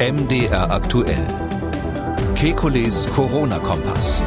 MDR 0.00 0.72
aktuell. 0.72 1.24
Kekules 2.34 3.06
Corona-Kompass. 3.14 4.20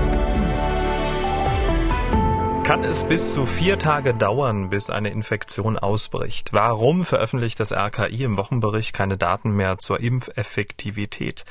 Kann 2.63 2.85
es 2.85 3.03
bis 3.03 3.33
zu 3.33 3.45
vier 3.45 3.77
Tage 3.77 4.13
dauern, 4.13 4.69
bis 4.69 4.89
eine 4.89 5.09
Infektion 5.09 5.77
ausbricht? 5.77 6.53
Warum 6.53 7.03
veröffentlicht 7.03 7.59
das 7.59 7.73
RKI 7.73 8.23
im 8.23 8.37
Wochenbericht 8.37 8.93
keine 8.93 9.17
Daten 9.17 9.51
mehr 9.51 9.77
zur 9.77 9.99
Impfeffektivität? 9.99 11.43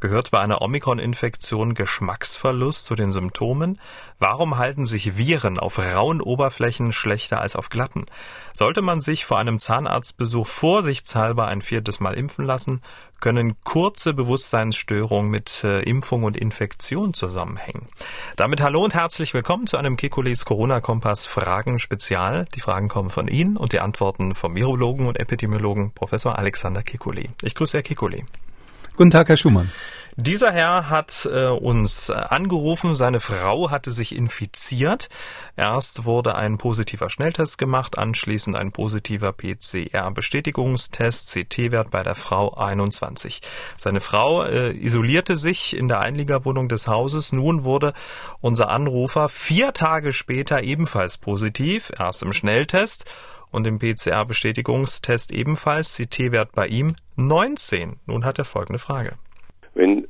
Gehört 0.00 0.30
bei 0.30 0.38
einer 0.38 0.62
Omikron-Infektion 0.62 1.74
Geschmacksverlust 1.74 2.84
zu 2.84 2.94
den 2.94 3.10
Symptomen? 3.10 3.80
Warum 4.20 4.56
halten 4.56 4.86
sich 4.86 5.18
Viren 5.18 5.58
auf 5.58 5.80
rauen 5.80 6.20
Oberflächen 6.20 6.92
schlechter 6.92 7.40
als 7.40 7.56
auf 7.56 7.68
glatten? 7.68 8.06
Sollte 8.54 8.80
man 8.80 9.00
sich 9.00 9.24
vor 9.24 9.38
einem 9.38 9.58
Zahnarztbesuch 9.58 10.46
vorsichtshalber 10.46 11.48
ein 11.48 11.62
viertes 11.62 11.98
Mal 11.98 12.14
impfen 12.14 12.44
lassen? 12.44 12.80
Können 13.20 13.56
kurze 13.64 14.14
Bewusstseinsstörungen 14.14 15.28
mit 15.28 15.64
äh, 15.64 15.80
Impfung 15.80 16.22
und 16.22 16.36
Infektion 16.36 17.14
zusammenhängen? 17.14 17.88
Damit 18.36 18.60
hallo 18.60 18.84
und 18.84 18.94
herzlich 18.94 19.34
willkommen 19.34 19.66
zu 19.66 19.76
einem 19.76 19.96
Kekulis 19.96 20.44
Corona-Kompass 20.44 21.26
Fragen 21.26 21.80
Spezial. 21.80 22.44
Die 22.54 22.60
Fragen 22.60 22.86
kommen 22.86 23.10
von 23.10 23.26
Ihnen 23.26 23.56
und 23.56 23.72
die 23.72 23.80
Antworten 23.80 24.36
vom 24.36 24.54
Virologen 24.54 25.06
und 25.06 25.18
Epidemiologen 25.18 25.90
Professor 25.90 26.38
Alexander 26.38 26.84
Kekuli. 26.84 27.30
Ich 27.42 27.56
grüße 27.56 27.78
Herr 27.78 27.82
Kekuli. 27.82 28.24
Guten 28.96 29.10
Tag, 29.10 29.28
Herr 29.28 29.36
Schumann. 29.36 29.72
Dieser 30.20 30.50
Herr 30.50 30.90
hat 30.90 31.28
äh, 31.32 31.46
uns 31.46 32.10
angerufen, 32.10 32.96
seine 32.96 33.20
Frau 33.20 33.70
hatte 33.70 33.92
sich 33.92 34.16
infiziert. 34.16 35.08
Erst 35.54 36.06
wurde 36.06 36.34
ein 36.34 36.58
positiver 36.58 37.08
Schnelltest 37.08 37.56
gemacht, 37.56 37.96
anschließend 37.96 38.56
ein 38.56 38.72
positiver 38.72 39.32
PCR-Bestätigungstest, 39.32 41.30
CT-Wert 41.32 41.92
bei 41.92 42.02
der 42.02 42.16
Frau 42.16 42.52
21. 42.52 43.42
Seine 43.76 44.00
Frau 44.00 44.42
äh, 44.42 44.72
isolierte 44.72 45.36
sich 45.36 45.76
in 45.76 45.86
der 45.86 46.00
Einliegerwohnung 46.00 46.68
des 46.68 46.88
Hauses. 46.88 47.32
Nun 47.32 47.62
wurde 47.62 47.92
unser 48.40 48.70
Anrufer 48.70 49.28
vier 49.28 49.72
Tage 49.72 50.12
später 50.12 50.64
ebenfalls 50.64 51.18
positiv, 51.18 51.92
erst 51.96 52.24
im 52.24 52.32
Schnelltest 52.32 53.04
und 53.52 53.68
im 53.68 53.78
PCR-Bestätigungstest 53.78 55.30
ebenfalls 55.30 55.94
CT-Wert 55.96 56.50
bei 56.56 56.66
ihm 56.66 56.96
19. 57.14 58.00
Nun 58.06 58.24
hat 58.24 58.40
er 58.40 58.44
folgende 58.44 58.80
Frage. 58.80 59.12
Wenn 59.74 60.07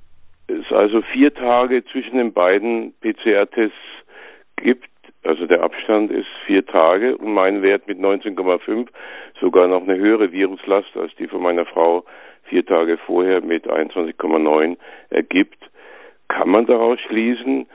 also 0.79 1.03
vier 1.03 1.35
Tage 1.35 1.85
zwischen 1.87 2.19
den 2.19 2.33
beiden 2.33 2.95
PCR-Tests 3.01 3.75
gibt, 4.59 4.89
also 5.25 5.45
der 5.47 5.65
Abstand 5.65 6.13
ist 6.13 6.29
vier 6.47 6.65
Tage 6.65 7.17
und 7.17 7.33
mein 7.33 7.63
Wert 7.63 7.89
mit 7.89 7.99
19,5 7.99 8.87
sogar 9.41 9.67
noch 9.67 9.83
eine 9.83 9.97
höhere 9.97 10.31
Viruslast 10.31 10.97
als 10.97 11.13
die 11.17 11.27
von 11.27 11.43
meiner 11.43 11.67
Frau 11.67 12.05
vier 12.45 12.65
Tage 12.65 12.97
vorher 12.97 13.41
mit 13.41 13.67
21,9 13.69 14.77
ergibt, 15.11 15.59
kann 16.29 16.51
man 16.51 16.65
daraus 16.67 17.01
schließen, 17.09 17.67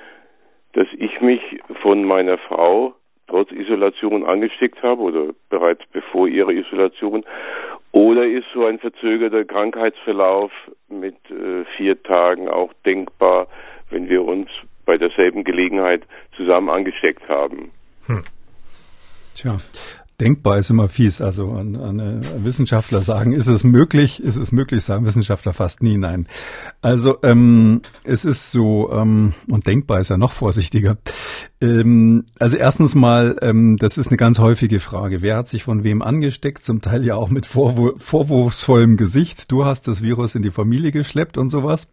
dass 0.71 0.87
ich 0.97 1.19
mich 1.19 1.41
von 1.81 2.05
meiner 2.05 2.37
Frau 2.37 2.95
trotz 3.27 3.51
Isolation 3.51 4.25
angesteckt 4.25 4.81
habe 4.81 5.01
oder 5.01 5.33
bereits 5.49 5.81
bevor 5.91 6.29
ihre 6.29 6.53
Isolation? 6.53 7.25
Oder 7.93 8.25
ist 8.25 8.47
so 8.55 8.65
ein 8.65 8.79
verzögerter 8.79 9.45
Krankheitsverlauf 9.45 10.51
mit 10.89 11.15
äh, 11.29 11.63
vier 11.77 12.01
Tagen 12.01 12.49
auch 12.49 12.73
denkbar, 12.85 13.47
wenn 13.91 14.09
wir 14.09 14.23
uns 14.23 14.49
bei 14.85 14.97
derselben 14.97 15.43
Gelegenheit 15.43 16.01
zusammen 16.35 16.69
angesteckt 16.69 17.29
haben? 17.29 17.71
Hm. 18.07 18.23
Tja, 19.35 19.57
denkbar 20.23 20.57
ist 20.57 20.69
immer 20.69 20.87
fies. 20.87 21.19
Also 21.19 21.51
an, 21.51 21.75
an 21.75 21.99
äh, 21.99 22.21
Wissenschaftler 22.45 23.01
sagen, 23.01 23.33
ist 23.33 23.47
es 23.47 23.65
möglich? 23.65 24.23
Ist 24.23 24.37
es 24.37 24.53
möglich? 24.53 24.83
Sagen 24.85 25.05
Wissenschaftler 25.05 25.51
fast 25.51 25.83
nie 25.83 25.97
nein. 25.97 26.27
Also 26.81 27.17
ähm, 27.23 27.81
es 28.05 28.23
ist 28.23 28.51
so 28.51 28.89
ähm, 28.93 29.33
und 29.49 29.67
denkbar 29.67 29.99
ist 29.99 30.09
ja 30.09 30.17
noch 30.17 30.31
vorsichtiger. 30.31 30.97
Ähm, 31.59 32.23
also 32.39 32.55
erstens 32.55 32.95
mal, 32.95 33.35
ähm, 33.41 33.75
das 33.77 33.97
ist 33.97 34.07
eine 34.07 34.17
ganz 34.17 34.39
häufige 34.39 34.79
Frage. 34.79 35.21
Wer 35.21 35.35
hat 35.35 35.49
sich 35.49 35.63
von 35.63 35.83
wem 35.83 36.01
angesteckt? 36.01 36.63
Zum 36.63 36.81
Teil 36.81 37.03
ja 37.03 37.15
auch 37.15 37.29
mit 37.29 37.45
vorwur 37.45 37.95
vorwurfsvollem 37.97 38.95
Gesicht. 38.95 39.51
Du 39.51 39.65
hast 39.65 39.89
das 39.89 40.01
Virus 40.01 40.35
in 40.35 40.41
die 40.41 40.51
Familie 40.51 40.91
geschleppt 40.91 41.37
und 41.37 41.49
sowas. 41.49 41.89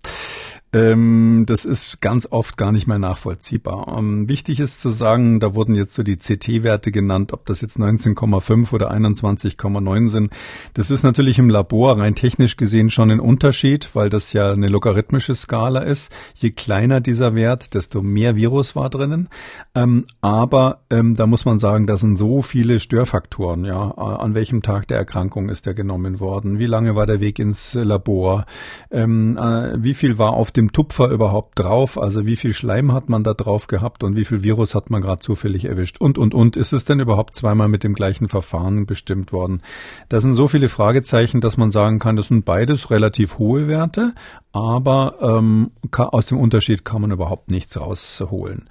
Ähm, 0.72 1.44
das 1.46 1.64
ist 1.64 2.00
ganz 2.00 2.28
oft 2.30 2.56
gar 2.56 2.70
nicht 2.70 2.86
mehr 2.86 3.00
nachvollziehbar. 3.00 3.96
Ähm, 3.98 4.28
wichtig 4.28 4.60
ist 4.60 4.80
zu 4.80 4.90
sagen, 4.90 5.40
da 5.40 5.54
wurden 5.54 5.74
jetzt 5.74 5.94
so 5.94 6.04
die 6.04 6.16
CT-Werte 6.16 6.92
genannt, 6.92 7.32
ob 7.32 7.44
das 7.46 7.60
jetzt 7.60 7.78
19,5 7.78 8.72
oder 8.72 8.92
21,9 8.92 10.08
sind. 10.08 10.30
Das 10.74 10.92
ist 10.92 11.02
natürlich 11.02 11.38
im 11.40 11.50
Labor 11.50 11.98
rein 11.98 12.14
technisch 12.14 12.56
gesehen 12.56 12.90
schon 12.90 13.10
ein 13.10 13.18
Unterschied, 13.18 13.90
weil 13.94 14.10
das 14.10 14.32
ja 14.32 14.52
eine 14.52 14.68
logarithmische 14.68 15.34
Skala 15.34 15.80
ist. 15.80 16.12
Je 16.34 16.50
kleiner 16.50 17.00
dieser 17.00 17.34
Wert, 17.34 17.74
desto 17.74 18.00
mehr 18.00 18.36
Virus 18.36 18.76
war 18.76 18.90
drinnen. 18.90 19.28
Ähm, 19.74 20.04
aber 20.20 20.82
ähm, 20.90 21.16
da 21.16 21.26
muss 21.26 21.44
man 21.44 21.58
sagen, 21.58 21.88
da 21.88 21.96
sind 21.96 22.16
so 22.16 22.42
viele 22.42 22.78
Störfaktoren. 22.78 23.64
Ja, 23.64 23.90
an 23.90 24.34
welchem 24.34 24.62
Tag 24.62 24.86
der 24.86 24.98
Erkrankung 24.98 25.48
ist 25.48 25.66
er 25.66 25.74
genommen 25.74 26.20
worden? 26.20 26.60
Wie 26.60 26.66
lange 26.66 26.94
war 26.94 27.06
der 27.06 27.20
Weg 27.20 27.40
ins 27.40 27.74
Labor? 27.74 28.46
Ähm, 28.92 29.36
äh, 29.36 29.82
wie 29.82 29.94
viel 29.94 30.18
war 30.18 30.34
auf 30.34 30.52
dem 30.52 30.59
dem 30.60 30.72
Tupfer 30.72 31.08
überhaupt 31.08 31.58
drauf? 31.58 31.98
Also 31.98 32.26
wie 32.26 32.36
viel 32.36 32.52
Schleim 32.52 32.92
hat 32.92 33.08
man 33.08 33.24
da 33.24 33.34
drauf 33.34 33.66
gehabt 33.66 34.04
und 34.04 34.16
wie 34.16 34.24
viel 34.24 34.42
Virus 34.42 34.74
hat 34.74 34.90
man 34.90 35.00
gerade 35.00 35.20
zufällig 35.20 35.64
erwischt? 35.64 36.00
Und, 36.00 36.18
und, 36.18 36.34
und. 36.34 36.56
Ist 36.56 36.72
es 36.72 36.84
denn 36.84 37.00
überhaupt 37.00 37.34
zweimal 37.34 37.68
mit 37.68 37.84
dem 37.84 37.94
gleichen 37.94 38.28
Verfahren 38.28 38.86
bestimmt 38.86 39.32
worden? 39.32 39.62
Das 40.08 40.22
sind 40.22 40.34
so 40.34 40.48
viele 40.48 40.68
Fragezeichen, 40.68 41.40
dass 41.40 41.56
man 41.56 41.70
sagen 41.70 41.98
kann, 41.98 42.16
das 42.16 42.28
sind 42.28 42.44
beides 42.44 42.90
relativ 42.90 43.38
hohe 43.38 43.66
Werte, 43.68 44.14
aber 44.52 45.16
ähm, 45.20 45.70
aus 45.92 46.26
dem 46.26 46.38
Unterschied 46.38 46.84
kann 46.84 47.00
man 47.00 47.10
überhaupt 47.10 47.50
nichts 47.50 47.80
rausholen. 47.80 48.68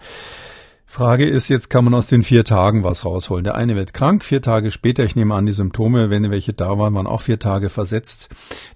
Frage 0.91 1.27
ist 1.27 1.49
jetzt, 1.49 1.69
kann 1.69 1.83
man 1.85 1.93
aus 1.93 2.07
den 2.07 2.23
vier 2.23 2.43
Tagen 2.43 2.83
was 2.83 3.05
rausholen? 3.05 3.43
Der 3.43 3.53
eine 3.53 3.75
wird 3.75 3.93
krank, 3.93 4.25
vier 4.25 4.41
Tage 4.41 4.71
später, 4.71 5.03
ich 5.03 5.15
nehme 5.15 5.35
an, 5.35 5.45
die 5.45 5.51
Symptome, 5.51 6.09
wenn 6.09 6.31
welche 6.31 6.51
da 6.51 6.79
waren, 6.79 6.95
waren 6.95 7.05
auch 7.05 7.21
vier 7.21 7.37
Tage 7.37 7.69
versetzt. 7.69 8.29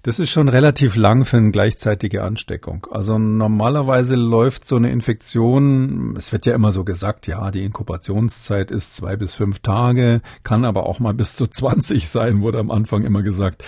Das 0.03 0.19
ist 0.19 0.29
schon 0.29 0.47
relativ 0.47 0.96
lang 0.96 1.25
für 1.25 1.38
eine 1.38 1.50
gleichzeitige 1.50 2.22
Ansteckung. 2.22 2.85
Also 2.91 3.18
normalerweise 3.18 4.16
läuft 4.16 4.68
so 4.68 4.75
eine 4.75 4.91
Infektion, 4.91 6.16
es 6.16 6.31
wird 6.31 6.46
ja 6.46 6.53
immer 6.53 6.72
so 6.72 6.84
gesagt, 6.84 7.25
ja, 7.25 7.50
die 7.50 7.66
Inkubationszeit 7.66 8.69
ist 8.69 8.94
zwei 8.94 9.16
bis 9.16 9.34
fünf 9.34 9.62
Tage, 9.62 10.22
kann 10.44 10.66
aber 10.66 10.85
auch 10.85 11.00
mal 11.00 11.16
bis 11.16 11.35
zu 11.35 11.47
20 11.47 12.07
sein, 12.07 12.44
wurde 12.44 12.59
am 12.59 12.69
Anfang 12.69 13.06
immer 13.06 13.24
gesagt. 13.24 13.63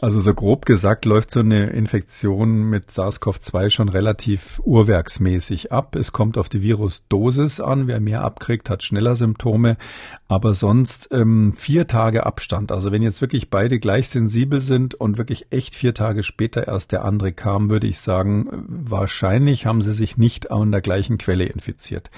Also 0.00 0.18
so 0.18 0.32
grob 0.32 0.64
gesagt 0.64 1.04
läuft 1.04 1.30
so 1.30 1.40
eine 1.40 1.66
Infektion 1.66 2.70
mit 2.70 2.90
SARS-CoV-2 2.90 3.68
schon 3.68 3.90
relativ 3.90 4.58
urwerksmäßig 4.64 5.72
ab. 5.72 5.94
Es 5.94 6.12
kommt 6.12 6.38
auf 6.38 6.48
die 6.48 6.62
Virusdosis 6.62 7.60
an. 7.60 7.86
Wer 7.86 8.00
mehr 8.00 8.22
abkriegt, 8.22 8.70
hat 8.70 8.82
schneller 8.82 9.14
Symptome. 9.14 9.76
Aber 10.26 10.54
sonst 10.54 11.10
ähm, 11.12 11.52
vier 11.54 11.86
Tage 11.86 12.24
Abstand. 12.24 12.72
Also 12.72 12.92
wenn 12.92 13.02
jetzt 13.02 13.20
wirklich 13.20 13.50
beide 13.50 13.78
gleich 13.78 14.08
sensibel 14.08 14.62
sind 14.62 14.94
und 14.94 15.18
wirklich 15.18 15.48
echt 15.50 15.74
vier 15.74 15.92
Tage 15.92 16.22
später 16.22 16.66
erst 16.66 16.92
der 16.92 17.04
andere 17.04 17.34
kam, 17.34 17.68
würde 17.68 17.86
ich 17.86 18.00
sagen, 18.00 18.48
wahrscheinlich 18.68 19.66
haben 19.66 19.82
sie 19.82 19.92
sich 19.92 20.16
nicht 20.16 20.50
an 20.50 20.72
der 20.72 20.80
gleichen 20.80 21.18
Quelle 21.18 21.44
infiziert. 21.44 22.10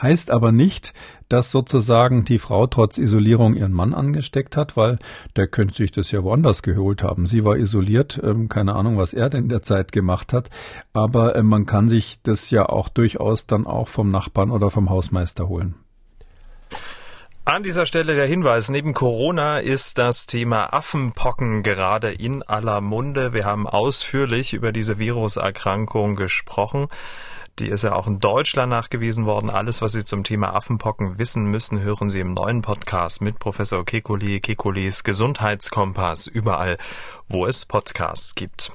Heißt 0.00 0.30
aber 0.30 0.52
nicht, 0.52 0.92
dass 1.28 1.50
sozusagen 1.50 2.24
die 2.24 2.38
Frau 2.38 2.66
trotz 2.66 2.98
Isolierung 2.98 3.54
ihren 3.54 3.72
Mann 3.72 3.94
angesteckt 3.94 4.56
hat, 4.56 4.76
weil 4.76 4.98
der 5.36 5.46
könnte 5.46 5.74
sich 5.74 5.92
das 5.92 6.10
ja 6.10 6.22
woanders 6.22 6.62
geholt 6.62 7.02
haben. 7.02 7.26
Sie 7.26 7.44
war 7.44 7.56
isoliert, 7.56 8.20
ähm, 8.22 8.48
keine 8.48 8.74
Ahnung, 8.74 8.98
was 8.98 9.14
er 9.14 9.30
denn 9.30 9.44
in 9.44 9.48
der 9.48 9.62
Zeit 9.62 9.92
gemacht 9.92 10.32
hat, 10.32 10.50
aber 10.92 11.36
äh, 11.36 11.42
man 11.42 11.66
kann 11.66 11.88
sich 11.88 12.20
das 12.22 12.50
ja 12.50 12.66
auch 12.68 12.88
durchaus 12.88 13.46
dann 13.46 13.66
auch 13.66 13.88
vom 13.88 14.10
Nachbarn 14.10 14.50
oder 14.50 14.70
vom 14.70 14.90
Hausmeister 14.90 15.48
holen. 15.48 15.74
An 17.44 17.64
dieser 17.64 17.86
Stelle 17.86 18.14
der 18.14 18.26
Hinweis, 18.26 18.68
neben 18.68 18.94
Corona 18.94 19.58
ist 19.58 19.98
das 19.98 20.26
Thema 20.26 20.72
Affenpocken 20.72 21.64
gerade 21.64 22.12
in 22.12 22.44
aller 22.44 22.80
Munde. 22.80 23.32
Wir 23.32 23.46
haben 23.46 23.66
ausführlich 23.66 24.52
über 24.52 24.70
diese 24.70 25.00
Viruserkrankung 25.00 26.14
gesprochen. 26.14 26.86
Die 27.58 27.68
ist 27.68 27.84
ja 27.84 27.94
auch 27.94 28.06
in 28.06 28.18
Deutschland 28.18 28.70
nachgewiesen 28.70 29.26
worden. 29.26 29.50
Alles, 29.50 29.82
was 29.82 29.92
Sie 29.92 30.06
zum 30.06 30.24
Thema 30.24 30.54
Affenpocken 30.54 31.18
wissen 31.18 31.44
müssen, 31.44 31.80
hören 31.80 32.08
Sie 32.08 32.20
im 32.20 32.32
neuen 32.32 32.62
Podcast 32.62 33.20
mit 33.20 33.38
Professor 33.38 33.84
Kekuli, 33.84 34.40
Kekulis 34.40 35.04
Gesundheitskompass, 35.04 36.28
überall, 36.28 36.78
wo 37.32 37.46
es 37.46 37.64
Podcasts 37.64 38.34
gibt. 38.34 38.72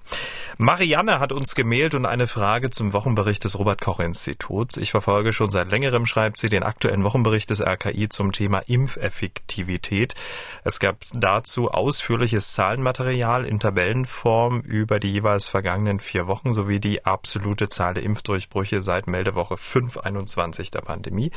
Marianne 0.58 1.20
hat 1.20 1.32
uns 1.32 1.54
gemailt 1.54 1.94
und 1.94 2.08
eine 2.08 2.26
Frage 2.26 2.72
zum 2.72 2.92
Wochenbericht 2.94 3.44
des 3.44 3.60
Robert-Koch-Instituts. 3.60 4.78
Ich 4.78 4.90
verfolge 4.90 5.32
schon 5.32 5.52
seit 5.52 5.70
längerem, 5.70 6.08
schreibt 6.08 6.40
sie, 6.40 6.50
den 6.50 6.64
aktuellen 6.64 7.04
Wochenbericht 7.04 7.52
des 7.52 7.62
RKI 7.62 8.10
zum 8.10 8.32
Thema 8.32 8.60
Impfeffektivität. 8.66 10.16
Es 10.64 10.80
gab 10.80 10.98
dazu 11.14 11.70
ausführliches 11.70 12.54
Zahlenmaterial 12.54 13.46
in 13.46 13.60
Tabellenform 13.60 14.62
über 14.62 15.00
die 15.00 15.12
jeweils 15.12 15.48
vergangenen 15.48 16.00
vier 16.00 16.26
Wochen 16.26 16.56
sowie 16.56 16.80
die 16.80 17.06
absolute 17.06 17.70
Zahl 17.70 17.94
der 17.94 18.04
Impfdurchbrüche 18.04 18.82
seit 18.82 19.06
Meldewoche 19.06 19.58
521 19.58 20.72
der 20.72 20.82
Pandemie. 20.82 21.32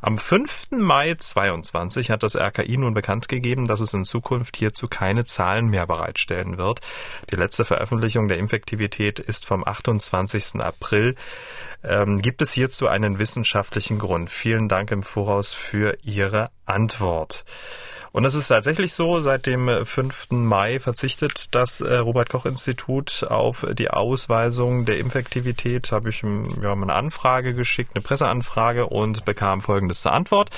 Am 0.00 0.18
5. 0.18 0.72
Mai 0.72 1.14
22 1.14 2.10
hat 2.10 2.24
das 2.24 2.34
RKI 2.34 2.76
nun 2.76 2.94
bekannt 2.94 3.28
gegeben, 3.28 3.68
dass 3.68 3.80
es 3.80 3.94
in 3.94 4.04
Zukunft 4.04 4.56
hierzu 4.56 4.88
keine 4.88 5.24
Zahlen 5.24 5.68
mehr 5.68 5.86
bereitstellen 5.86 6.58
wird. 6.58 6.63
Die 7.30 7.36
letzte 7.36 7.64
Veröffentlichung 7.64 8.28
der 8.28 8.38
Infektivität 8.38 9.18
ist 9.18 9.46
vom 9.46 9.66
28. 9.66 10.60
April. 10.60 11.14
Ähm, 11.82 12.20
gibt 12.22 12.42
es 12.42 12.52
hierzu 12.52 12.88
einen 12.88 13.18
wissenschaftlichen 13.18 13.98
Grund? 13.98 14.30
Vielen 14.30 14.68
Dank 14.68 14.90
im 14.90 15.02
Voraus 15.02 15.52
für 15.52 15.98
Ihre 16.02 16.50
Antwort. 16.64 17.44
Und 18.14 18.24
es 18.24 18.36
ist 18.36 18.46
tatsächlich 18.46 18.92
so, 18.92 19.20
seit 19.20 19.46
dem 19.46 19.68
5. 19.68 20.28
Mai 20.30 20.78
verzichtet 20.78 21.52
das 21.52 21.80
äh, 21.80 21.96
Robert-Koch-Institut 21.96 23.26
auf 23.28 23.66
die 23.72 23.90
Ausweisung 23.90 24.84
der 24.84 25.00
Infektivität. 25.00 25.90
Habe 25.90 26.10
ich 26.10 26.22
ja, 26.62 26.70
eine 26.70 26.94
Anfrage 26.94 27.54
geschickt, 27.54 27.90
eine 27.96 28.02
Presseanfrage 28.02 28.86
und 28.86 29.24
bekam 29.24 29.60
Folgendes 29.60 30.02
zur 30.02 30.12
Antwort. 30.12 30.50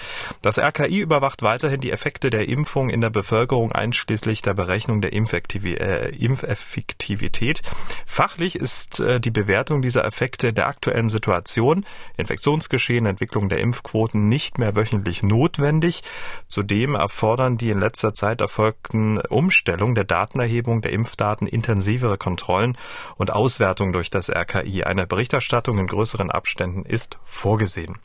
Das 0.42 0.58
RKI 0.58 0.98
überwacht 0.98 1.42
weiterhin 1.42 1.80
die 1.80 1.92
Effekte 1.92 2.28
der 2.28 2.46
Impfung 2.46 2.90
in 2.90 3.00
der 3.00 3.08
Bevölkerung 3.08 3.72
einschließlich 3.72 4.42
der 4.42 4.52
Berechnung 4.52 5.00
der 5.00 5.14
Impfektivi 5.14 5.76
äh, 5.76 6.14
Impfeffektivität. 6.14 7.62
Fachlich 8.04 8.56
ist 8.56 9.00
äh, 9.00 9.18
die 9.18 9.30
Bewertung 9.30 9.80
dieser 9.80 10.04
Effekte 10.04 10.52
der 10.52 10.66
aktuellen 10.66 11.08
Situation, 11.08 11.86
Infektionsgeschehen, 12.18 13.06
Entwicklung 13.06 13.48
der 13.48 13.60
Impfquoten 13.60 14.28
nicht 14.28 14.58
mehr 14.58 14.76
wöchentlich 14.76 15.22
notwendig. 15.22 16.02
Zudem 16.48 16.94
erfordern 16.94 17.45
fordern 17.46 17.58
die 17.58 17.70
in 17.70 17.78
letzter 17.78 18.12
Zeit 18.12 18.40
erfolgten 18.40 19.18
Umstellung 19.18 19.94
der 19.94 20.02
Datenerhebung 20.02 20.82
der 20.82 20.92
Impfdaten 20.92 21.46
intensivere 21.46 22.18
Kontrollen 22.18 22.76
und 23.18 23.30
Auswertung 23.30 23.92
durch 23.92 24.10
das 24.10 24.28
RKI. 24.28 24.82
Eine 24.82 25.06
Berichterstattung 25.06 25.78
in 25.78 25.86
größeren 25.86 26.32
Abständen 26.32 26.84
ist 26.84 27.18
vorgesehen. 27.24 27.98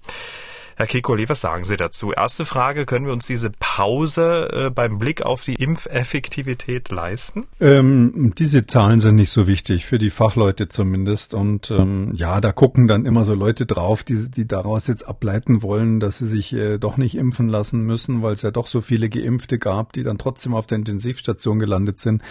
Herr 0.76 0.88
Kekulé, 0.88 1.28
was 1.30 1.42
sagen 1.42 1.64
Sie 1.64 1.78
dazu? 1.78 2.12
Erste 2.12 2.46
Frage, 2.46 2.86
können 2.86 3.06
wir 3.06 3.14
uns 3.14 3.28
diese 3.28 3.52
Pause 3.60 4.50
äh, 4.52 4.70
beim 4.70 4.98
Blick 4.98 5.22
auf 5.22 5.44
die 5.44 5.56
Impfeffektivität 5.56 6.90
leisten? 6.90 7.46
Ähm, 7.60 8.34
diese 8.38 8.66
Zahlen 8.66 9.00
sind 9.02 9.16
nicht 9.16 9.32
so 9.32 9.48
wichtig, 9.48 9.86
für 9.86 9.98
die 9.98 10.10
Fachleute 10.10 10.68
zumindest. 10.70 11.34
Und 11.34 11.72
ähm, 11.72 12.12
ja, 12.16 12.42
da 12.42 12.52
gucken 12.52 12.88
dann 12.88 13.06
immer 13.06 13.26
so 13.26 13.34
Leute 13.34 13.66
drauf, 13.66 14.04
die, 14.04 14.32
die 14.32 14.48
daraus 14.48 14.88
jetzt 14.88 15.08
ableiten 15.08 15.62
wollen, 15.62 16.00
dass 16.00 16.20
sie 16.20 16.28
sich 16.28 16.54
äh, 16.54 16.78
doch 16.78 16.98
nicht 16.98 17.16
impfen 17.16 17.50
lassen 17.50 17.82
müssen, 17.82 18.22
weil 18.22 18.34
es 18.34 18.42
ja 18.42 18.52
doch 18.52 18.68
so 18.68 18.82
viele 18.82 19.10
Geimpfte 19.10 19.58
gab, 19.58 19.94
die 19.94 20.04
dann 20.04 20.18
trotzdem 20.18 20.54
auf 20.54 20.68
der 20.68 20.78
Intensivstation 20.78 21.60
gelandet 21.60 22.00
sind. 22.00 22.22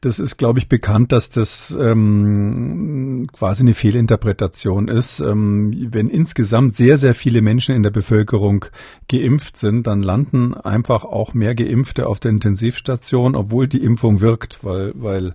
Das 0.00 0.18
ist, 0.18 0.36
glaube 0.36 0.58
ich, 0.58 0.68
bekannt, 0.68 1.12
dass 1.12 1.30
das 1.30 1.76
ähm, 1.80 3.28
quasi 3.32 3.62
eine 3.62 3.74
Fehlinterpretation 3.74 4.88
ist. 4.88 5.20
Ähm, 5.20 5.88
wenn 5.92 6.08
insgesamt 6.08 6.76
sehr, 6.76 6.96
sehr 6.96 7.14
viele 7.14 7.42
Menschen 7.42 7.74
in 7.76 7.82
der 7.82 7.90
Bevölkerung 7.90 8.64
geimpft 9.08 9.56
sind, 9.58 9.86
dann 9.86 10.02
landen 10.02 10.54
einfach 10.54 11.04
auch 11.04 11.34
mehr 11.34 11.54
Geimpfte 11.54 12.08
auf 12.08 12.18
der 12.18 12.32
Intensivstation, 12.32 13.36
obwohl 13.36 13.68
die 13.68 13.84
Impfung 13.84 14.20
wirkt, 14.20 14.64
weil, 14.64 14.92
weil 14.96 15.34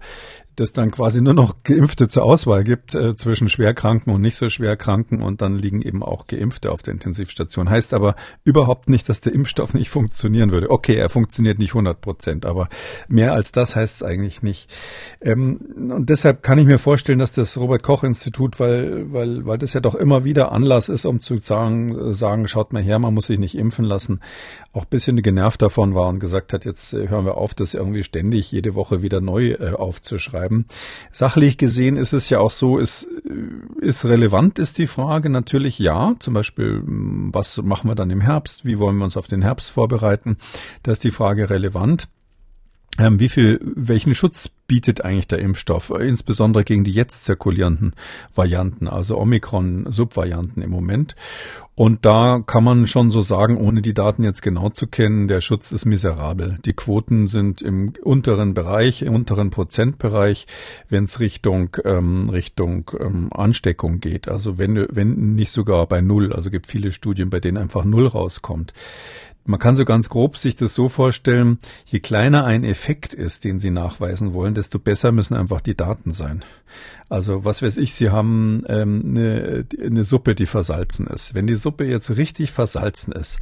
das 0.61 0.71
dann 0.71 0.91
quasi 0.91 1.21
nur 1.21 1.33
noch 1.33 1.63
Geimpfte 1.63 2.07
zur 2.07 2.23
Auswahl 2.23 2.63
gibt 2.63 2.95
äh, 2.95 3.15
zwischen 3.15 3.49
Schwerkranken 3.49 4.13
und 4.13 4.21
nicht 4.21 4.35
so 4.35 4.47
Schwerkranken 4.47 5.21
und 5.21 5.41
dann 5.41 5.57
liegen 5.57 5.81
eben 5.81 6.03
auch 6.03 6.27
Geimpfte 6.27 6.71
auf 6.71 6.83
der 6.83 6.93
Intensivstation. 6.93 7.69
Heißt 7.69 7.93
aber 7.93 8.15
überhaupt 8.43 8.87
nicht, 8.87 9.09
dass 9.09 9.21
der 9.21 9.33
Impfstoff 9.33 9.73
nicht 9.73 9.89
funktionieren 9.89 10.51
würde. 10.51 10.69
Okay, 10.69 10.95
er 10.95 11.09
funktioniert 11.09 11.57
nicht 11.57 11.71
100 11.71 11.99
Prozent, 11.99 12.45
aber 12.45 12.69
mehr 13.07 13.33
als 13.33 13.51
das 13.51 13.75
heißt 13.75 13.95
es 13.95 14.03
eigentlich 14.03 14.43
nicht. 14.43 14.69
Ähm, 15.19 15.59
und 15.75 16.09
deshalb 16.09 16.43
kann 16.43 16.59
ich 16.59 16.65
mir 16.65 16.77
vorstellen, 16.77 17.19
dass 17.19 17.31
das 17.31 17.57
Robert 17.57 17.81
Koch 17.81 18.03
Institut, 18.03 18.59
weil, 18.59 19.11
weil, 19.11 19.45
weil 19.45 19.57
das 19.57 19.73
ja 19.73 19.81
doch 19.81 19.95
immer 19.95 20.23
wieder 20.23 20.51
Anlass 20.51 20.89
ist, 20.89 21.05
um 21.05 21.21
zu 21.21 21.37
sagen, 21.37 22.13
sagen, 22.13 22.47
schaut 22.47 22.71
mal 22.71 22.83
her, 22.83 22.99
man 22.99 23.15
muss 23.15 23.27
sich 23.27 23.39
nicht 23.39 23.55
impfen 23.55 23.85
lassen, 23.85 24.19
auch 24.73 24.85
bisschen 24.85 25.21
genervt 25.23 25.61
davon 25.61 25.95
war 25.95 26.07
und 26.09 26.19
gesagt 26.19 26.53
hat, 26.53 26.65
jetzt 26.65 26.93
äh, 26.93 27.09
hören 27.09 27.25
wir 27.25 27.35
auf, 27.35 27.55
das 27.55 27.73
irgendwie 27.73 28.03
ständig 28.03 28.51
jede 28.51 28.75
Woche 28.75 29.01
wieder 29.01 29.21
neu 29.21 29.53
äh, 29.53 29.71
aufzuschreiben 29.73 30.50
bleiben. 30.51 30.65
Sachlich 31.11 31.57
gesehen 31.57 31.97
ist 31.97 32.13
es 32.13 32.29
ja 32.29 32.39
auch 32.39 32.51
so, 32.51 32.77
ist, 32.77 33.07
äh, 33.25 33.85
ist 33.85 34.05
relevant, 34.05 34.59
ist 34.59 34.77
die 34.77 34.87
Frage 34.87 35.29
natürlich 35.29 35.79
ja. 35.79 36.15
Zum 36.19 36.33
Beispiel, 36.33 36.81
hm, 36.85 37.29
was 37.33 37.61
machen 37.61 37.89
wir 37.89 37.95
dann 37.95 38.09
im 38.09 38.21
Herbst? 38.21 38.65
Wie 38.65 38.79
wollen 38.79 38.97
wir 38.97 39.05
uns 39.05 39.17
auf 39.17 39.27
den 39.27 39.41
Herbst 39.41 39.71
vorbereiten? 39.71 40.37
Da 40.83 40.91
ist 40.91 41.03
die 41.03 41.11
Frage 41.11 41.49
relevant. 41.49 42.07
Ähm, 42.99 43.19
wie 43.19 43.29
viel, 43.29 43.59
welchen 43.63 44.13
Schutz 44.13 44.49
bietet 44.71 45.03
eigentlich 45.03 45.27
der 45.27 45.39
Impfstoff, 45.39 45.89
insbesondere 45.89 46.63
gegen 46.63 46.85
die 46.85 46.93
jetzt 46.93 47.25
zirkulierenden 47.25 47.93
Varianten, 48.33 48.87
also 48.87 49.17
Omikron-Subvarianten 49.17 50.63
im 50.63 50.69
Moment? 50.69 51.17
Und 51.75 52.05
da 52.05 52.41
kann 52.45 52.63
man 52.63 52.87
schon 52.87 53.11
so 53.11 53.19
sagen, 53.19 53.57
ohne 53.57 53.81
die 53.81 53.93
Daten 53.93 54.23
jetzt 54.23 54.41
genau 54.41 54.69
zu 54.69 54.87
kennen, 54.87 55.27
der 55.27 55.41
Schutz 55.41 55.73
ist 55.73 55.83
miserabel. 55.83 56.57
Die 56.63 56.71
Quoten 56.71 57.27
sind 57.27 57.61
im 57.61 57.91
unteren 58.01 58.53
Bereich, 58.53 59.01
im 59.01 59.13
unteren 59.13 59.49
Prozentbereich, 59.49 60.47
wenn 60.87 61.03
es 61.03 61.19
Richtung 61.19 61.75
ähm, 61.83 62.29
Richtung 62.29 62.89
ähm, 62.97 63.27
Ansteckung 63.33 63.99
geht. 63.99 64.29
Also 64.29 64.57
wenn, 64.57 64.87
wenn 64.89 65.35
nicht 65.35 65.51
sogar 65.51 65.85
bei 65.85 65.99
null. 65.99 66.31
Also 66.31 66.49
gibt 66.49 66.67
viele 66.67 66.93
Studien, 66.93 67.29
bei 67.29 67.41
denen 67.41 67.57
einfach 67.57 67.83
null 67.83 68.07
rauskommt. 68.07 68.71
Man 69.43 69.59
kann 69.59 69.75
so 69.75 69.85
ganz 69.85 70.07
grob 70.09 70.37
sich 70.37 70.55
das 70.55 70.75
so 70.75 70.87
vorstellen, 70.87 71.57
je 71.85 71.99
kleiner 71.99 72.45
ein 72.45 72.63
Effekt 72.63 73.15
ist, 73.15 73.43
den 73.43 73.59
Sie 73.59 73.71
nachweisen 73.71 74.35
wollen, 74.35 74.53
desto 74.61 74.77
besser 74.77 75.11
müssen 75.11 75.35
einfach 75.35 75.59
die 75.59 75.75
Daten 75.75 76.13
sein. 76.13 76.45
Also 77.09 77.45
was 77.45 77.63
weiß 77.63 77.77
ich, 77.77 77.95
Sie 77.95 78.11
haben 78.11 78.63
ähm, 78.69 79.03
eine, 79.07 79.65
eine 79.83 80.03
Suppe, 80.03 80.35
die 80.35 80.45
versalzen 80.45 81.07
ist. 81.07 81.33
Wenn 81.33 81.47
die 81.47 81.55
Suppe 81.55 81.83
jetzt 81.85 82.15
richtig 82.15 82.51
versalzen 82.51 83.11
ist, 83.11 83.39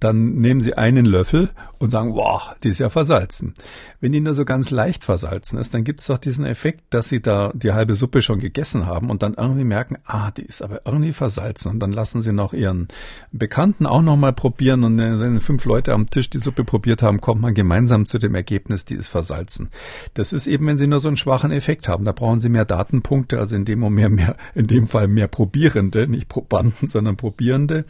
dann 0.00 0.34
nehmen 0.36 0.60
Sie 0.60 0.74
einen 0.74 1.06
Löffel 1.06 1.50
und 1.78 1.90
sagen, 1.90 2.14
wow, 2.14 2.54
die 2.62 2.68
ist 2.68 2.80
ja 2.80 2.88
versalzen. 2.88 3.54
Wenn 4.00 4.12
die 4.12 4.20
nur 4.20 4.34
so 4.34 4.44
ganz 4.44 4.70
leicht 4.70 5.04
versalzen 5.04 5.58
ist, 5.58 5.74
dann 5.74 5.84
gibt 5.84 6.00
es 6.00 6.06
doch 6.06 6.18
diesen 6.18 6.44
Effekt, 6.44 6.82
dass 6.90 7.08
Sie 7.08 7.20
da 7.20 7.52
die 7.54 7.72
halbe 7.72 7.94
Suppe 7.94 8.22
schon 8.22 8.38
gegessen 8.38 8.86
haben 8.86 9.10
und 9.10 9.22
dann 9.22 9.34
irgendwie 9.34 9.64
merken, 9.64 9.96
ah, 10.04 10.30
die 10.30 10.42
ist 10.42 10.62
aber 10.62 10.82
irgendwie 10.84 11.12
versalzen. 11.12 11.70
Und 11.72 11.80
dann 11.80 11.92
lassen 11.92 12.22
Sie 12.22 12.32
noch 12.32 12.52
Ihren 12.52 12.88
Bekannten 13.32 13.86
auch 13.86 14.02
nochmal 14.02 14.32
probieren 14.32 14.84
und 14.84 14.98
wenn 14.98 15.40
fünf 15.40 15.64
Leute 15.64 15.92
am 15.92 16.08
Tisch 16.10 16.30
die 16.30 16.38
Suppe 16.38 16.64
probiert 16.64 17.02
haben, 17.02 17.20
kommt 17.20 17.40
man 17.40 17.54
gemeinsam 17.54 18.06
zu 18.06 18.18
dem 18.18 18.34
Ergebnis, 18.34 18.84
die 18.84 18.94
ist 18.94 19.08
versalzen. 19.08 19.70
Das 20.14 20.32
ist 20.32 20.46
eben, 20.46 20.66
wenn 20.66 20.78
Sie 20.78 20.86
nur 20.86 21.00
so 21.00 21.08
einen 21.08 21.16
schwachen 21.16 21.50
Effekt 21.50 21.88
haben. 21.88 22.04
Da 22.04 22.12
brauchen 22.12 22.40
Sie 22.40 22.48
mehr 22.48 22.64
Datenpunkte, 22.64 23.38
also 23.38 23.56
in 23.56 23.64
dem, 23.64 23.80
mehr, 23.92 24.08
mehr, 24.08 24.36
in 24.54 24.66
dem 24.66 24.86
Fall 24.86 25.08
mehr 25.08 25.28
Probierende, 25.28 26.06
nicht 26.06 26.28
Probanden, 26.28 26.88
sondern 26.88 27.16
Probierende. 27.16 27.84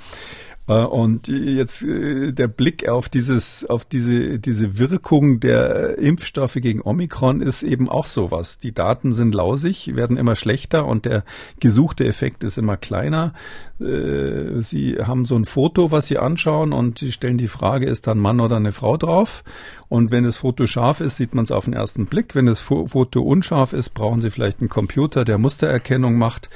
Äh, 0.68 0.84
und 0.84 1.28
jetzt 1.28 1.82
äh, 1.82 2.32
der 2.32 2.48
Blick 2.48 2.88
auf 2.88 3.08
dieses, 3.08 3.64
auf 3.64 3.84
diese, 3.84 4.38
diese 4.38 4.78
Wirkung 4.78 5.40
der 5.40 5.98
Impfstoffe 5.98 6.54
gegen 6.54 6.82
Omikron 6.82 7.40
ist 7.40 7.62
eben 7.62 7.88
auch 7.88 8.06
sowas. 8.06 8.58
Die 8.58 8.72
Daten 8.72 9.12
sind 9.12 9.34
lausig, 9.34 9.96
werden 9.96 10.16
immer 10.16 10.36
schlechter 10.36 10.86
und 10.86 11.06
der 11.06 11.24
gesuchte 11.58 12.06
Effekt 12.06 12.44
ist 12.44 12.58
immer 12.58 12.76
kleiner. 12.76 13.32
Äh, 13.80 14.60
Sie 14.60 14.96
haben 15.00 15.24
so 15.24 15.36
ein 15.36 15.44
Foto, 15.44 15.90
was 15.90 16.06
Sie 16.06 16.18
anschauen 16.18 16.72
und 16.72 16.98
Sie 16.98 17.12
stellen 17.12 17.38
die 17.38 17.48
Frage, 17.48 17.86
ist 17.86 18.06
da 18.06 18.12
ein 18.12 18.18
Mann 18.18 18.40
oder 18.40 18.56
eine 18.56 18.72
Frau 18.72 18.96
drauf? 18.96 19.42
Und 19.88 20.10
wenn 20.10 20.24
das 20.24 20.36
Foto 20.36 20.66
scharf 20.66 21.00
ist, 21.00 21.16
sieht 21.16 21.34
man 21.34 21.44
es 21.44 21.50
auf 21.50 21.64
den 21.64 21.72
ersten 21.72 22.06
Blick. 22.06 22.34
Wenn 22.34 22.44
das 22.44 22.60
Foto 22.60 23.22
unscharf 23.22 23.72
ist, 23.72 23.94
brauchen 23.94 24.20
Sie 24.20 24.30
vielleicht 24.30 24.60
einen 24.60 24.68
Computer, 24.68 25.24
der 25.24 25.38
Mustererkennung 25.38 26.16
macht. 26.18 26.50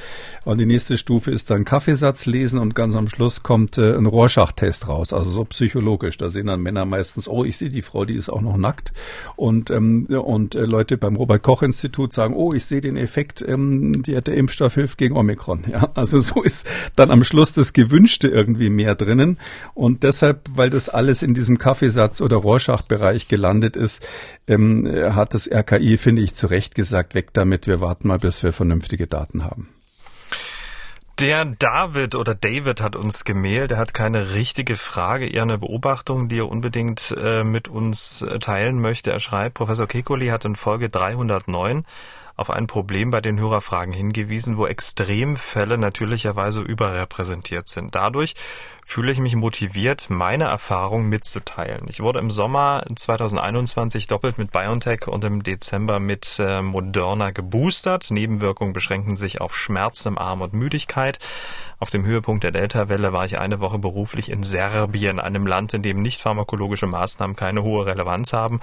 Und 0.45 0.59
die 0.59 0.67
nächste 0.67 0.99
Stufe 0.99 1.31
ist 1.31 1.51
dann 1.51 1.65
Kaffeesatz 1.65 2.27
lesen 2.27 2.61
und 2.61 2.75
ganz 2.75 2.95
am 2.95 3.09
Schluss 3.09 3.43
kommt 3.43 3.79
ein 4.03 4.07
Rorschach-Test 4.07 4.89
raus, 4.89 5.13
also 5.13 5.31
so 5.31 5.45
psychologisch. 5.45 6.17
Da 6.17 6.29
sehen 6.29 6.47
dann 6.47 6.61
Männer 6.61 6.85
meistens, 6.85 7.29
oh, 7.29 7.45
ich 7.45 7.57
sehe 7.57 7.69
die 7.69 7.83
Frau, 7.83 8.05
die 8.05 8.15
ist 8.15 8.29
auch 8.29 8.41
noch 8.41 8.57
nackt. 8.57 8.93
Und, 9.37 9.71
ähm, 9.71 10.07
und 10.07 10.55
äh, 10.55 10.63
Leute 10.63 10.97
beim 10.97 11.17
Robert-Koch-Institut 11.17 12.13
sagen, 12.13 12.35
oh, 12.35 12.53
ich 12.53 12.65
sehe 12.65 12.81
den 12.81 12.97
Effekt, 12.97 13.45
ähm, 13.47 14.03
die, 14.03 14.13
der 14.13 14.35
Impfstoff 14.35 14.75
hilft 14.75 14.99
gegen 14.99 15.17
Omikron. 15.17 15.65
Ja, 15.73 15.91
also 15.95 16.19
so 16.19 16.43
ist 16.43 16.67
dann 16.97 17.11
am 17.11 17.25
Schluss 17.25 17.55
das 17.55 17.73
Gewünschte 17.73 18.29
irgendwie 18.29 18.69
mehr 18.69 18.95
drinnen. 18.95 19.39
Und 19.75 20.03
deshalb, 20.03 20.49
weil 20.51 20.69
das 20.69 20.89
alles 20.89 21.23
in 21.23 21.35
diesem 21.35 21.57
Kaffeesatz 21.57 22.21
oder 22.21 22.37
Rorschach-Bereich 22.37 23.13
Bereich 23.13 23.29
gelandet 23.29 23.77
ist, 23.77 24.07
ähm, 24.47 24.87
hat 24.87 25.35
das 25.35 25.51
RKI, 25.51 25.97
finde 25.97 26.23
ich, 26.23 26.35
zu 26.35 26.47
Recht 26.47 26.75
gesagt, 26.75 27.15
weg 27.15 27.31
damit, 27.33 27.67
wir 27.67 27.81
warten 27.81 28.09
mal, 28.09 28.19
bis 28.19 28.43
wir 28.43 28.53
vernünftige 28.53 29.07
Daten 29.07 29.45
haben. 29.45 29.69
Der 31.23 31.45
David 31.45 32.17
oder 32.17 32.35
David 32.35 32.81
hat 32.81 32.97
uns 32.97 33.23
gemailt. 33.23 33.71
Er 33.71 33.79
hat 33.79 33.95
keine 33.95 34.33
richtige 34.33 34.77
Frage, 34.77 35.29
eher 35.29 35.43
eine 35.43 35.57
Beobachtung, 35.57 36.29
die 36.29 36.41
er 36.41 36.49
unbedingt 36.49 37.15
äh, 37.17 37.45
mit 37.45 37.69
uns 37.69 38.27
teilen 38.41 38.81
möchte. 38.81 39.13
Er 39.13 39.21
schreibt, 39.21 39.55
Professor 39.55 39.87
Kekoli 39.87 40.27
hat 40.31 40.45
in 40.45 40.57
Folge 40.57 40.91
309 40.91 41.85
auf 42.43 42.51
ein 42.51 42.67
Problem 42.67 43.13
bei 43.13 43.21
den 43.21 43.39
Hörerfragen 43.39 43.95
hingewiesen, 43.95 44.57
wo 44.57 44.67
Extremfälle 44.67 45.79
natürlicherweise 45.79 46.61
überrepräsentiert 46.61 47.69
sind. 47.69 47.95
Dadurch 47.95 48.35
fühle 48.85 49.13
ich 49.13 49.21
mich 49.21 49.37
motiviert, 49.37 50.11
meine 50.11 50.47
Erfahrung 50.47 51.09
mitzuteilen. 51.09 51.87
Ich 51.87 52.01
wurde 52.01 52.19
im 52.19 52.33
Sommer 52.33 52.83
2021 52.93 54.09
doppelt 54.09 54.39
mit 54.39 54.51
BioNTech 54.51 55.07
und 55.07 55.23
im 55.23 55.45
Dezember 55.45 56.01
mit 56.01 56.41
äh, 56.41 56.63
Moderna 56.63 57.31
geboostert. 57.31 58.11
Nebenwirkungen 58.11 58.73
beschränken 58.73 59.17
sich 59.17 59.41
auf 59.41 59.57
Schmerzen 59.57 60.09
im 60.09 60.19
Arm 60.19 60.41
und 60.41 60.53
Müdigkeit. 60.53 61.21
Auf 61.79 61.91
dem 61.91 62.05
Höhepunkt 62.05 62.43
der 62.43 62.51
Delta-Welle 62.51 63.13
war 63.13 63.25
ich 63.25 63.39
eine 63.39 63.61
Woche 63.61 63.79
beruflich 63.79 64.33
in 64.33 64.43
Serbien, 64.43 65.21
einem 65.21 65.47
Land, 65.47 65.75
in 65.75 65.83
dem 65.83 66.03
nicht 66.03 66.21
pharmakologische 66.21 66.89
Maßnahmen 66.89 67.37
keine 67.37 67.63
hohe 67.63 67.87
Relevanz 67.87 68.33
haben 68.33 68.59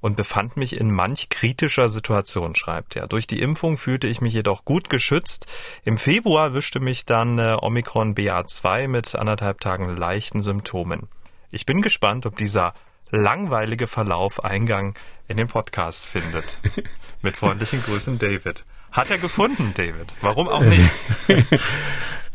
und 0.00 0.16
befand 0.16 0.56
mich 0.56 0.78
in 0.78 0.90
manch 0.90 1.28
kritischer 1.28 1.88
Situation, 1.88 2.54
schreibt 2.54 2.96
er. 2.96 3.06
Durch 3.06 3.26
die 3.26 3.40
Impfung 3.40 3.76
fühlte 3.78 4.06
ich 4.06 4.20
mich 4.20 4.34
jedoch 4.34 4.64
gut 4.64 4.90
geschützt. 4.90 5.46
Im 5.84 5.98
Februar 5.98 6.54
wischte 6.54 6.80
mich 6.80 7.06
dann 7.06 7.38
äh, 7.38 7.56
Omikron 7.60 8.14
BA2 8.14 8.88
mit 8.88 9.14
anderthalb 9.14 9.60
Tagen 9.60 9.96
leichten 9.96 10.42
Symptomen. 10.42 11.08
Ich 11.50 11.66
bin 11.66 11.82
gespannt, 11.82 12.26
ob 12.26 12.36
dieser 12.36 12.74
langweilige 13.10 13.86
Verlauf 13.86 14.44
Eingang 14.44 14.94
in 15.28 15.36
den 15.36 15.48
Podcast 15.48 16.06
findet. 16.06 16.58
Mit 17.22 17.36
freundlichen 17.36 17.82
Grüßen, 17.82 18.18
David. 18.18 18.64
Hat 18.92 19.10
er 19.10 19.18
gefunden, 19.18 19.72
David. 19.74 20.06
Warum 20.20 20.48
auch 20.48 20.62
nicht? 20.62 20.90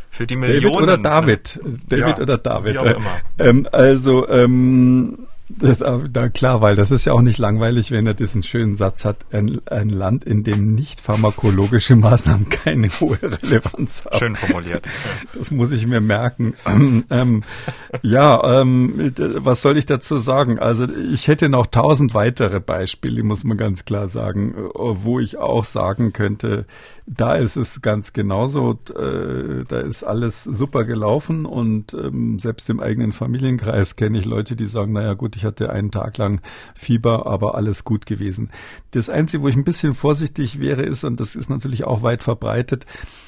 Für 0.09 0.27
die 0.27 0.35
Millionen. 0.35 0.63
David 0.63 0.83
oder 0.83 0.97
David. 0.97 1.59
David 1.87 2.17
ja, 2.17 2.23
oder 2.23 2.37
David. 2.37 2.73
Wie 2.73 2.77
auch 2.79 2.85
immer. 2.85 3.21
Ähm, 3.37 3.67
also, 3.71 4.29
ähm, 4.29 5.27
das, 5.47 5.77
da, 5.77 6.29
klar, 6.29 6.61
weil 6.61 6.75
das 6.75 6.89
ist 6.89 7.05
ja 7.05 7.13
auch 7.13 7.21
nicht 7.21 7.37
langweilig, 7.37 7.91
wenn 7.91 8.07
er 8.07 8.15
diesen 8.15 8.41
schönen 8.41 8.75
Satz 8.75 9.05
hat, 9.05 9.17
ein, 9.31 9.61
ein 9.67 9.89
Land, 9.89 10.23
in 10.23 10.43
dem 10.43 10.73
nicht 10.73 10.99
pharmakologische 10.99 11.95
Maßnahmen 11.95 12.49
keine 12.49 12.87
hohe 12.87 13.19
Relevanz 13.21 14.05
haben. 14.05 14.17
Schön 14.17 14.35
formuliert. 14.35 14.87
Das 15.35 15.51
muss 15.51 15.71
ich 15.71 15.85
mir 15.85 16.01
merken. 16.01 16.55
ähm, 17.09 17.43
ja, 18.01 18.61
ähm, 18.61 19.11
was 19.37 19.61
soll 19.61 19.77
ich 19.77 19.85
dazu 19.85 20.17
sagen? 20.17 20.57
Also 20.57 20.87
ich 21.13 21.27
hätte 21.27 21.47
noch 21.47 21.67
tausend 21.67 22.15
weitere 22.15 22.59
Beispiele, 22.59 23.21
muss 23.21 23.43
man 23.43 23.57
ganz 23.57 23.85
klar 23.85 24.07
sagen, 24.07 24.55
wo 24.73 25.19
ich 25.19 25.37
auch 25.37 25.65
sagen 25.65 26.11
könnte, 26.11 26.65
da 27.05 27.35
ist 27.35 27.55
es 27.55 27.81
ganz 27.81 28.13
genauso. 28.13 28.79
Äh, 28.97 29.63
da 29.67 29.79
ist 29.79 30.03
alles 30.03 30.43
super 30.43 30.85
gelaufen 30.85 31.45
und 31.45 31.93
ähm, 31.93 32.39
selbst 32.39 32.69
im 32.69 32.79
eigenen 32.79 33.11
Familienkreis 33.11 33.95
kenne 33.95 34.17
ich 34.17 34.25
Leute, 34.25 34.55
die 34.55 34.65
sagen, 34.65 34.93
naja 34.93 35.13
gut, 35.13 35.34
ich 35.35 35.45
hatte 35.45 35.69
einen 35.69 35.91
Tag 35.91 36.17
lang 36.17 36.41
Fieber, 36.73 37.27
aber 37.27 37.55
alles 37.55 37.83
gut 37.83 38.05
gewesen. 38.05 38.49
Das 38.91 39.09
Einzige, 39.09 39.43
wo 39.43 39.47
ich 39.47 39.55
ein 39.55 39.63
bisschen 39.63 39.93
vorsichtig 39.93 40.59
wäre, 40.59 40.83
ist, 40.83 41.03
und 41.03 41.19
das 41.19 41.35
ist 41.35 41.49
natürlich 41.49 41.83
auch 41.83 42.03
weit 42.03 42.23
verbreitet, 42.23 42.85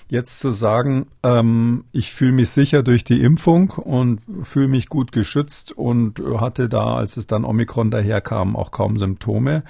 jetzt 0.09 0.39
zu 0.39 0.51
sagen, 0.51 1.07
ähm, 1.23 1.85
ich 1.91 2.11
fühle 2.11 2.31
mich 2.31 2.49
sicher 2.49 2.83
durch 2.83 3.03
die 3.03 3.21
Impfung 3.21 3.71
und 3.71 4.21
fühle 4.41 4.67
mich 4.67 4.87
gut 4.87 5.11
geschützt 5.11 5.71
und 5.71 6.21
hatte 6.39 6.69
da, 6.69 6.95
als 6.95 7.17
es 7.17 7.27
dann 7.27 7.45
Omikron 7.45 7.91
daherkam, 7.91 8.55
auch 8.55 8.71
kaum 8.71 8.97
Symptome. 8.97 9.63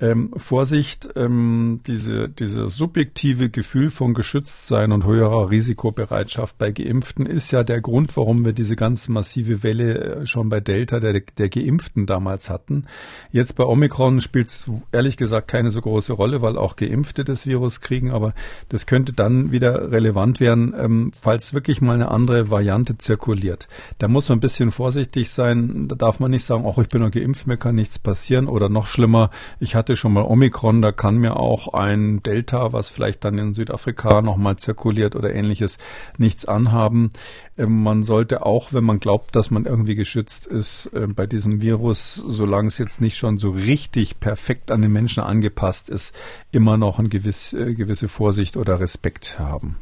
Ähm, 0.00 0.32
Vorsicht, 0.36 1.08
ähm, 1.16 1.80
diese, 1.86 2.28
dieses 2.28 2.76
subjektive 2.76 3.50
Gefühl 3.50 3.90
von 3.90 4.14
Geschütztsein 4.14 4.92
und 4.92 5.04
höherer 5.04 5.50
Risikobereitschaft 5.50 6.56
bei 6.56 6.70
Geimpften 6.70 7.26
ist 7.26 7.50
ja 7.50 7.64
der 7.64 7.80
Grund, 7.80 8.16
warum 8.16 8.44
wir 8.44 8.52
diese 8.52 8.76
ganz 8.76 9.08
massive 9.08 9.64
Welle 9.64 9.98
äh, 9.98 10.26
schon 10.26 10.50
bei 10.50 10.60
Delta 10.60 11.00
der, 11.00 11.20
der 11.20 11.48
Geimpften 11.48 12.06
damals 12.06 12.48
hatten. 12.48 12.84
Jetzt 13.32 13.56
bei 13.56 13.64
Omikron 13.64 14.20
spielt 14.20 14.46
es 14.46 14.70
ehrlich 14.92 15.16
gesagt 15.16 15.48
keine 15.48 15.72
so 15.72 15.80
große 15.80 16.12
Rolle, 16.12 16.42
weil 16.42 16.56
auch 16.56 16.76
Geimpfte 16.76 17.24
das 17.24 17.46
Virus 17.46 17.80
kriegen, 17.80 18.12
aber 18.12 18.34
das 18.68 18.86
könnte 18.86 19.12
dann 19.12 19.50
wieder 19.50 19.90
relevant 19.90 20.38
werden, 20.38 20.74
ähm, 20.78 21.10
falls 21.20 21.54
wirklich 21.54 21.80
mal 21.80 21.94
eine 21.94 22.12
andere 22.12 22.50
Variante 22.50 22.98
zirkuliert. 22.98 23.66
Da 23.98 24.06
muss 24.06 24.28
man 24.28 24.38
ein 24.38 24.42
bisschen 24.42 24.70
vorsichtig 24.70 25.30
sein. 25.30 25.88
Da 25.88 25.96
darf 25.96 26.20
man 26.20 26.30
nicht 26.30 26.44
sagen, 26.44 26.64
ach, 26.68 26.78
ich 26.78 26.88
bin 26.88 27.00
nur 27.00 27.10
geimpft, 27.10 27.48
mir 27.48 27.56
kann 27.56 27.74
nichts 27.74 27.98
passieren 27.98 28.46
oder 28.46 28.68
noch 28.68 28.86
schlimmer, 28.86 29.30
ich 29.58 29.74
hatte 29.74 29.87
hatte 29.88 29.96
schon 29.96 30.12
mal 30.12 30.24
Omikron, 30.24 30.82
da 30.82 30.92
kann 30.92 31.16
mir 31.16 31.38
auch 31.38 31.72
ein 31.72 32.22
Delta, 32.22 32.74
was 32.74 32.90
vielleicht 32.90 33.24
dann 33.24 33.38
in 33.38 33.54
Südafrika 33.54 34.20
nochmal 34.20 34.56
zirkuliert 34.56 35.16
oder 35.16 35.34
ähnliches, 35.34 35.78
nichts 36.18 36.44
anhaben. 36.44 37.10
Ähm, 37.56 37.82
man 37.82 38.04
sollte 38.04 38.44
auch, 38.44 38.74
wenn 38.74 38.84
man 38.84 39.00
glaubt, 39.00 39.34
dass 39.34 39.50
man 39.50 39.64
irgendwie 39.64 39.94
geschützt 39.94 40.46
ist, 40.46 40.90
äh, 40.92 41.06
bei 41.06 41.24
diesem 41.24 41.62
Virus, 41.62 42.16
solange 42.16 42.68
es 42.68 42.76
jetzt 42.76 43.00
nicht 43.00 43.16
schon 43.16 43.38
so 43.38 43.48
richtig 43.48 44.20
perfekt 44.20 44.70
an 44.70 44.82
den 44.82 44.92
Menschen 44.92 45.22
angepasst 45.22 45.88
ist, 45.88 46.14
immer 46.52 46.76
noch 46.76 46.98
eine 46.98 47.08
gewisse, 47.08 47.70
äh, 47.70 47.74
gewisse 47.74 48.08
Vorsicht 48.08 48.58
oder 48.58 48.80
Respekt 48.80 49.38
haben. 49.38 49.76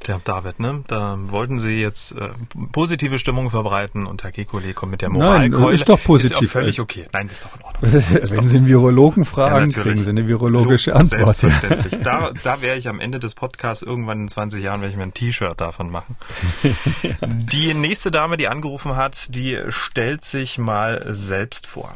Tja, 0.00 0.18
David, 0.24 0.60
ne? 0.60 0.82
Da 0.88 1.18
wollten 1.26 1.60
Sie 1.60 1.80
jetzt 1.80 2.12
äh, 2.12 2.30
positive 2.72 3.18
Stimmung 3.18 3.50
verbreiten 3.50 4.06
und 4.06 4.24
Herr 4.24 4.30
Kekulé 4.30 4.72
kommt 4.72 4.92
mit 4.92 5.02
der 5.02 5.10
Moralkeule. 5.10 5.64
Nein, 5.64 5.74
ist 5.74 5.88
doch 5.90 6.02
positiv. 6.02 6.40
Ist 6.40 6.48
auch 6.48 6.52
völlig 6.52 6.80
okay. 6.80 7.04
Nein, 7.12 7.28
das 7.28 7.40
ist 7.40 7.44
doch 7.44 7.56
in 7.58 7.64
Ordnung. 7.66 7.92
Wenn 8.38 8.48
Sie 8.48 8.56
einen 8.56 8.66
Virologen 8.66 9.26
fragen, 9.26 9.70
ja, 9.70 9.78
kriegen 9.82 9.98
Sie 9.98 10.08
eine 10.08 10.26
virologische 10.26 10.96
Antwort. 10.96 11.34
Selbstverständlich. 11.34 12.00
da, 12.02 12.30
da 12.42 12.62
wäre 12.62 12.78
ich 12.78 12.88
am 12.88 12.98
Ende 12.98 13.18
des 13.18 13.34
Podcasts 13.34 13.82
irgendwann 13.82 14.20
in 14.20 14.28
20 14.28 14.64
Jahren, 14.64 14.80
werde 14.80 14.92
ich 14.92 14.96
mir 14.96 15.02
ein 15.02 15.12
T-Shirt 15.12 15.60
davon 15.60 15.90
machen. 15.90 16.16
die 17.52 17.74
nächste 17.74 18.10
Dame, 18.10 18.38
die 18.38 18.48
angerufen 18.48 18.96
hat, 18.96 19.34
die 19.34 19.58
stellt 19.68 20.24
sich 20.24 20.56
mal 20.56 21.02
selbst 21.08 21.66
vor. 21.66 21.90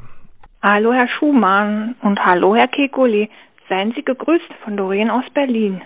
Hallo 0.63 0.93
Herr 0.93 1.09
Schumann 1.19 1.95
und 2.03 2.19
hallo 2.21 2.55
Herr 2.55 2.69
Kekulé. 2.69 3.31
Seien 3.71 3.95
Sie 3.97 4.03
gegrüßt 4.03 4.53
von 4.63 4.77
Doreen 4.77 5.09
aus 5.09 5.25
Berlin. 5.33 5.81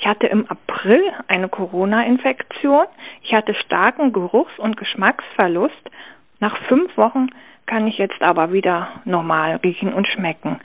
Ich 0.00 0.06
hatte 0.06 0.26
im 0.28 0.46
April 0.46 1.02
eine 1.28 1.50
Corona-Infektion. 1.50 2.86
Ich 3.22 3.34
hatte 3.34 3.54
starken 3.54 4.14
Geruchs- 4.14 4.58
und 4.58 4.78
Geschmacksverlust. 4.78 5.90
Nach 6.38 6.56
fünf 6.68 6.96
Wochen 6.96 7.28
kann 7.66 7.86
ich 7.86 7.98
jetzt 7.98 8.20
aber 8.22 8.50
wieder 8.50 8.88
normal 9.04 9.56
riechen 9.56 9.92
und 9.92 10.08
schmecken. 10.08 10.58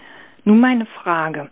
Nun 0.46 0.62
meine 0.62 0.86
Frage. 0.86 1.50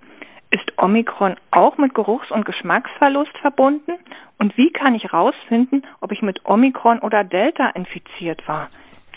Ist 0.49 0.71
Omikron 0.77 1.35
auch 1.51 1.77
mit 1.77 1.93
Geruchs- 1.93 2.31
und 2.31 2.45
Geschmacksverlust 2.45 3.37
verbunden? 3.39 3.93
Und 4.39 4.55
wie 4.55 4.71
kann 4.71 4.95
ich 4.95 5.03
herausfinden, 5.03 5.83
ob 5.99 6.13
ich 6.13 6.21
mit 6.21 6.45
Omikron 6.45 6.99
oder 6.99 7.25
Delta 7.25 7.69
infiziert 7.71 8.47
war? 8.47 8.69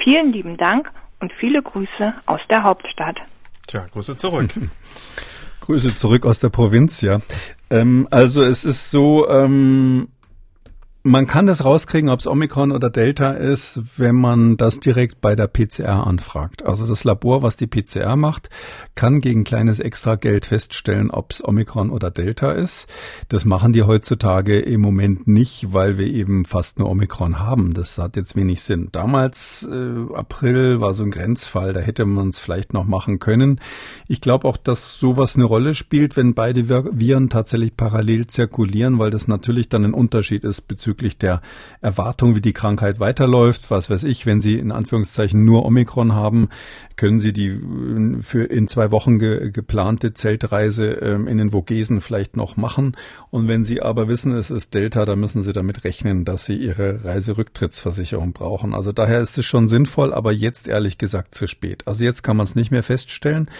Vielen 0.03 0.33
lieben 0.33 0.57
Dank 0.57 0.91
und 1.21 1.33
viele 1.35 1.63
Grüße 1.63 2.15
aus 2.27 2.41
der 2.51 2.65
Hauptstadt. 2.65 3.21
Tja, 3.69 3.87
Grüße 3.93 4.17
zurück. 4.17 4.51
Grüße 5.67 5.97
zurück 5.97 6.25
aus 6.25 6.39
der 6.39 6.49
Provinz, 6.49 7.01
ja. 7.01 7.21
Ähm, 7.71 8.07
also 8.11 8.45
es 8.45 8.65
ist 8.65 8.91
so, 8.91 9.29
ähm, 9.29 10.09
man 11.07 11.29
kann 11.29 11.47
das 11.47 11.65
rauskriegen, 11.65 12.11
ob 12.11 12.19
es 12.19 12.27
Omikron 12.27 12.73
oder 12.73 12.91
Delta 12.91 13.31
ist, 13.31 13.81
wenn 13.97 14.17
man 14.17 14.57
das 14.57 14.81
direkt 14.81 15.21
bei 15.21 15.37
der 15.37 15.47
PCR 15.47 16.05
anfragt. 16.05 16.65
Also 16.65 16.85
das 16.85 17.05
Labor, 17.05 17.43
was 17.43 17.57
die 17.57 17.69
PCR 17.69 18.17
macht, 18.17 18.51
kann 18.97 19.21
gegen 19.21 19.45
kleines 19.45 19.79
Extrageld 19.79 20.47
feststellen, 20.47 21.13
ob 21.13 21.31
es 21.31 21.45
Omikron 21.45 21.91
oder 21.91 22.11
Delta 22.11 22.51
ist. 22.53 22.89
Das 23.29 23.45
machen 23.45 23.73
die 23.73 23.85
heutzutage 23.85 24.61
im 24.61 24.81
Moment 24.81 25.29
nicht, 25.29 25.73
weil 25.73 25.97
wir 25.97 26.09
eben 26.09 26.45
fast 26.45 26.81
nur 26.81 26.91
Omikron 26.91 27.39
haben. 27.39 27.73
Das 27.73 27.99
hat 27.99 28.17
jetzt 28.17 28.35
wenig 28.35 28.63
Sinn. 28.63 28.89
Damals, 28.91 29.69
äh, 29.71 30.15
April, 30.15 30.81
war 30.81 30.93
so 30.93 31.05
ein 31.05 31.13
Grenzfall, 31.13 31.73
da 31.73 31.81
hätte 31.81 32.05
man 32.05 32.31
es 32.31 32.41
vielleicht 32.41 32.75
noch 32.75 32.85
machen 32.85 33.21
können. 33.21 33.61
Ich 34.09 34.21
glaube 34.21 34.49
auch, 34.49 34.57
dass 34.57 34.99
sowas 34.99 35.37
eine 35.37 35.45
Rolle 35.45 35.75
spielt, 35.75 36.17
wenn 36.17 36.35
beide 36.35 36.69
Viren 36.69 37.29
tatsächlich 37.29 37.77
parallel 37.77 38.27
zirkulieren, 38.27 38.99
weil 38.99 39.11
das 39.11 39.29
natürlich 39.29 39.69
dann 39.69 39.85
ein 39.85 39.95
Unterschied 39.95 40.43
ist 40.43 40.63
bezüglich 40.63 40.96
bezüglich 40.97 41.19
der 41.19 41.41
Erwartung, 41.81 42.35
wie 42.35 42.41
die 42.41 42.53
Krankheit 42.53 43.01
weiterläuft. 43.01 43.71
Was 43.71 43.91
weiß 43.91 44.05
ich, 44.05 44.27
wenn 44.27 44.41
Sie 44.41 44.59
in 44.59 44.73
Anführungszeichen 44.73 45.45
nur 45.45 45.65
Omikron 45.65 46.15
haben, 46.15 46.49
können 46.97 47.21
Sie 47.21 47.33
die 47.33 47.49
äh, 47.49 48.21
für 48.21 48.45
in 48.45 48.69
zwei 48.69 48.91
Wochen 48.91 49.19
ge 49.19 49.51
geplante 49.51 50.15
Zeltreise 50.15 50.87
ähm, 50.87 51.29
in 51.29 51.39
den 51.39 51.51
Vogesen 51.51 52.01
vielleicht 52.01 52.37
noch 52.37 52.57
machen. 52.57 52.97
Und 53.31 53.49
wenn 53.49 53.65
Sie 53.65 53.83
aber 53.83 54.09
wissen, 54.09 54.33
es 54.33 54.51
ist 54.51 54.75
Delta, 54.75 55.05
dann 55.05 55.21
müssen 55.21 55.43
Sie 55.43 55.53
damit 55.53 55.85
rechnen, 55.85 56.25
dass 56.25 56.47
Sie 56.47 56.57
Ihre 56.57 57.05
Reiserücktrittsversicherung 57.05 58.33
brauchen. 58.33 58.75
Also 58.75 58.93
daher 58.93 59.21
ist 59.21 59.37
es 59.37 59.45
schon 59.45 59.69
sinnvoll, 59.69 60.15
aber 60.15 60.33
jetzt 60.33 60.69
ehrlich 60.69 60.99
gesagt 60.99 61.35
zu 61.35 61.47
spät. 61.47 61.87
Also 61.87 62.05
jetzt 62.05 62.23
kann 62.23 62.37
man 62.37 62.45
es 62.45 62.55
nicht 62.55 62.71
mehr 62.71 62.83
feststellen. 62.83 63.51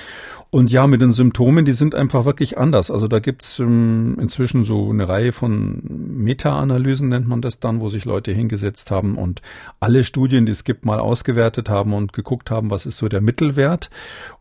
Und 0.51 0.71
ja, 0.71 0.87
mit 0.87 1.03
den 1.03 1.13
Symptomen, 1.13 1.65
die 1.65 1.73
sind 1.73 1.95
einfach 1.95 2.25
wirklich 2.25 2.57
anders. 2.57 2.91
Also 2.91 3.09
da 3.09 3.19
gibt's 3.19 3.59
ähm, 3.59 4.17
inzwischen 4.21 4.65
so 4.65 4.91
eine 4.91 5.09
Reihe 5.09 5.33
von 5.33 5.83
Meta-Analysen, 6.17 7.09
nennt 7.09 7.26
man 7.27 7.43
das 7.43 7.61
dann, 7.61 7.81
wo 7.81 7.89
sich 7.89 8.05
Leute 8.05 8.33
hingesetzt 8.33 8.91
haben 8.91 9.17
und 9.17 9.43
alle 9.81 10.05
Studien, 10.05 10.47
die 10.47 10.53
es 10.53 10.65
gibt, 10.65 10.85
mal 10.85 10.99
ausgewertet 10.99 11.69
haben 11.69 11.93
und 11.95 12.13
geguckt 12.13 12.51
haben, 12.51 12.71
was 12.71 12.87
ist 12.87 12.99
so 12.99 13.09
der 13.09 13.21
Mittelwert. 13.21 13.91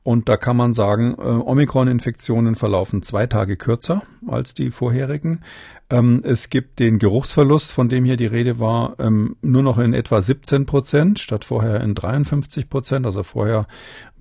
Und 0.04 0.30
da 0.30 0.38
kann 0.38 0.58
man 0.58 0.74
sagen, 0.74 1.16
äh, 1.18 1.22
Omikron-Infektionen 1.22 2.56
verlaufen 2.56 3.04
zwei 3.04 3.28
Tage 3.28 3.58
kürzer 3.58 4.04
als 4.28 4.54
die 4.54 4.72
vorherigen. 4.72 5.42
Ähm, 5.90 6.22
es 6.24 6.50
gibt 6.50 6.80
den 6.80 7.00
Geruchsverlust, 7.00 7.72
von 7.72 7.90
dem 7.90 8.06
hier 8.06 8.18
die 8.18 8.26
Rede 8.26 8.60
war, 8.60 8.96
ähm, 9.00 9.36
nur 9.42 9.64
noch 9.64 9.78
in 9.78 9.94
etwa 9.94 10.22
17 10.22 10.66
Prozent 10.66 11.20
statt 11.20 11.46
vorher 11.46 11.82
in 11.82 11.96
53 11.96 12.70
Prozent. 12.70 13.06
Also 13.06 13.24
vorher 13.24 13.68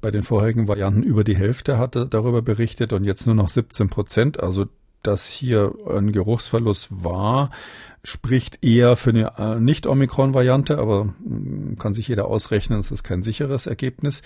bei 0.01 0.11
den 0.11 0.23
vorherigen 0.23 0.69
Varianten 0.69 1.03
über 1.03 1.25
die 1.25 1.37
Hälfte 1.37 1.79
hatte 1.79 2.07
darüber 2.07 2.43
berichtet 2.43 2.93
und 2.93 3.05
jetzt 3.05 3.27
nur 3.27 3.35
noch 3.35 3.49
17 3.49 3.89
Prozent. 3.89 4.41
Also 4.41 4.67
dass 5.05 5.29
hier 5.29 5.73
ein 5.89 6.13
Geruchsverlust 6.13 6.89
war, 6.91 7.51
spricht 8.05 8.63
eher 8.63 8.97
für 8.97 9.11
eine 9.11 9.33
äh, 9.39 9.59
Nicht-Omikron-Variante, 9.59 10.79
aber 10.79 11.05
mm, 11.05 11.77
kann 11.79 11.95
sich 11.95 12.07
jeder 12.07 12.27
ausrechnen, 12.27 12.79
es 12.79 12.91
ist 12.91 13.03
kein 13.03 13.23
sicheres 13.23 13.67
Ergebnis. 13.67 14.23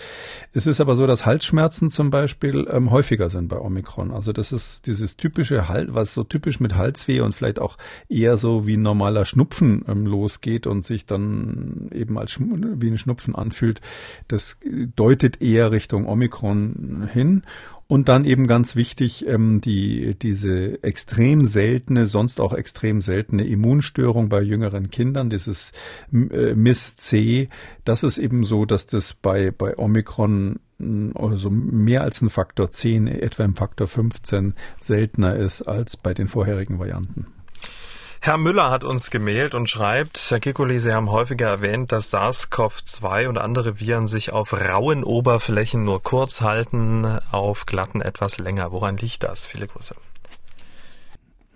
Es 0.53 0.67
ist 0.67 0.81
aber 0.81 0.97
so, 0.97 1.07
dass 1.07 1.25
Halsschmerzen 1.25 1.91
zum 1.91 2.11
Beispiel 2.11 2.67
ähm, 2.71 2.91
häufiger 2.91 3.31
sind 3.31 3.49
bei 3.49 3.59
Omikron. 3.59 4.11
Also 4.11 4.33
das 4.33 4.51
ist 4.51 4.87
dieses 4.87 5.17
typische 5.17 5.69
Halt, 5.69 5.95
was 5.95 6.13
so 6.13 6.25
typisch 6.25 6.59
mit 6.59 6.75
Halsweh 6.75 7.21
und 7.21 7.35
vielleicht 7.35 7.61
auch 7.61 7.79
eher 8.09 8.37
so 8.37 8.67
wie 8.67 8.77
ein 8.77 8.83
normaler 8.83 9.25
Schnupfen 9.25 9.85
ähm, 9.87 10.07
losgeht 10.07 10.67
und 10.67 10.85
sich 10.85 11.07
dann 11.07 11.89
eben 11.95 12.19
als 12.19 12.39
wie 12.41 12.91
ein 12.91 12.99
Schnupfen 12.99 13.37
anfühlt. 13.37 13.81
Das 14.27 14.59
deutet 14.97 15.41
eher 15.41 15.71
Richtung 15.71 16.07
Omikron 16.07 17.09
hin. 17.13 17.45
Und 17.91 18.11
dann 18.11 18.27
eben 18.27 18.47
ganz 18.47 18.77
wichtig, 18.77 19.27
ähm, 19.27 19.63
die, 19.63 20.15
diese 20.15 20.83
extrem 20.83 21.47
seltene, 21.47 22.05
sonst 22.05 22.39
auch 22.39 22.53
extrem 22.53 23.01
seltene 23.01 23.47
Immunstörung 23.69 24.31
bei 24.31 24.41
jüngeren 24.41 24.91
Kindern, 24.91 25.29
dieses 25.29 25.73
äh, 26.13 26.55
Miss-C, 26.55 27.49
das 27.85 28.03
ist 28.03 28.17
eben 28.17 28.45
so, 28.45 28.65
dass 28.65 28.87
das 28.87 29.13
bei, 29.13 29.51
bei 29.51 29.77
Omikron 29.77 30.59
also 31.15 31.51
mehr 31.51 32.03
als 32.03 32.23
ein 32.23 32.31
Faktor 32.31 32.71
10, 32.71 33.09
etwa 33.09 33.45
im 33.45 33.57
Faktor 33.57 33.89
15 33.89 34.55
seltener 34.81 35.35
ist 35.35 35.63
als 35.63 35.97
bei 35.97 36.15
den 36.15 36.29
vorherigen 36.29 36.79
Varianten. 36.79 37.27
Herr 38.21 38.39
Müller 38.39 38.71
hat 38.71 38.85
uns 38.85 39.11
gemailt 39.11 39.55
und 39.55 39.69
schreibt, 39.69 40.31
Herr 40.31 40.41
Kikuli, 40.41 40.79
Sie 40.81 40.93
haben 40.93 41.11
häufiger 41.11 41.49
erwähnt, 41.49 41.93
dass 41.93 42.13
SARS-CoV-2 42.13 43.29
und 43.29 43.39
andere 43.39 43.81
Viren 43.81 44.09
sich 44.09 44.33
auf 44.33 44.53
rauen 44.53 45.05
Oberflächen 45.05 45.85
nur 45.85 46.03
kurz 46.03 46.41
halten, 46.41 47.05
auf 47.33 47.67
glatten 47.67 48.01
etwas 48.01 48.39
länger. 48.39 48.73
Woran 48.73 48.97
liegt 48.97 49.25
das? 49.25 49.47
Viele 49.47 49.67
Grüße. 49.67 49.95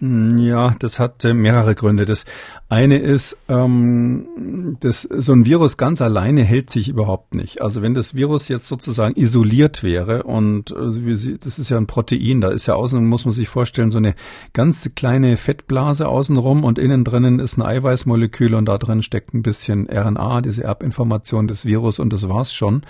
Hm, 0.03 0.37
ja, 0.39 0.75
das 0.81 0.99
hat 0.99 1.25
äh, 1.25 1.33
mehrere 1.33 1.77
Gründe. 1.77 2.07
Das 2.07 2.25
eine 2.69 2.99
ist, 2.99 3.39
ähm, 3.49 4.77
dass 4.81 5.03
so 5.03 5.33
ein 5.33 5.45
Virus 5.45 5.77
ganz 5.77 6.03
alleine 6.03 6.43
hält 6.43 6.71
sich 6.71 6.89
überhaupt 6.89 7.37
nicht. 7.37 7.63
Also 7.63 7.83
wenn 7.83 7.95
das 7.95 8.17
Virus 8.17 8.49
jetzt 8.49 8.67
sozusagen 8.67 9.15
isoliert 9.15 9.85
wäre 9.85 10.25
und 10.25 10.73
äh, 10.73 11.39
das 11.39 11.61
ist 11.61 11.71
ja 11.71 11.77
ein 11.77 11.87
Protein, 11.87 12.41
da 12.41 12.51
ist 12.51 12.67
ja 12.67 12.75
außen, 12.75 13.07
muss 13.07 13.27
man 13.27 13.33
sich 13.33 13.49
vorstellen, 13.49 13.93
so 13.93 13.99
eine 13.99 14.17
ganz 14.55 14.91
kleine 14.97 15.37
Fettblase 15.37 16.09
außenrum 16.09 16.65
und 16.65 16.81
innen 16.81 17.05
drinnen 17.05 17.39
ist 17.39 17.57
ein 17.57 17.63
Eiweißmolekül 17.63 18.57
und 18.57 18.65
da 18.65 18.79
drin 18.79 19.03
steckt 19.03 19.35
ein 19.35 19.45
bisschen 19.45 19.89
RNA, 19.89 20.41
diese 20.41 20.65
Erbinformation 20.65 21.47
des 21.47 21.65
Virus 21.65 22.01
und 22.01 22.13
das 22.13 22.29
war's 22.29 22.53
schon. 22.53 22.83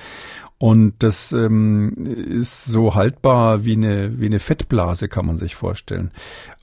Und 0.62 0.94
das 1.00 1.32
ähm, 1.32 1.92
ist 2.06 2.66
so 2.66 2.94
haltbar 2.94 3.64
wie 3.64 3.72
eine, 3.72 4.20
wie 4.20 4.26
eine 4.26 4.38
Fettblase, 4.38 5.08
kann 5.08 5.26
man 5.26 5.36
sich 5.36 5.56
vorstellen. 5.56 6.12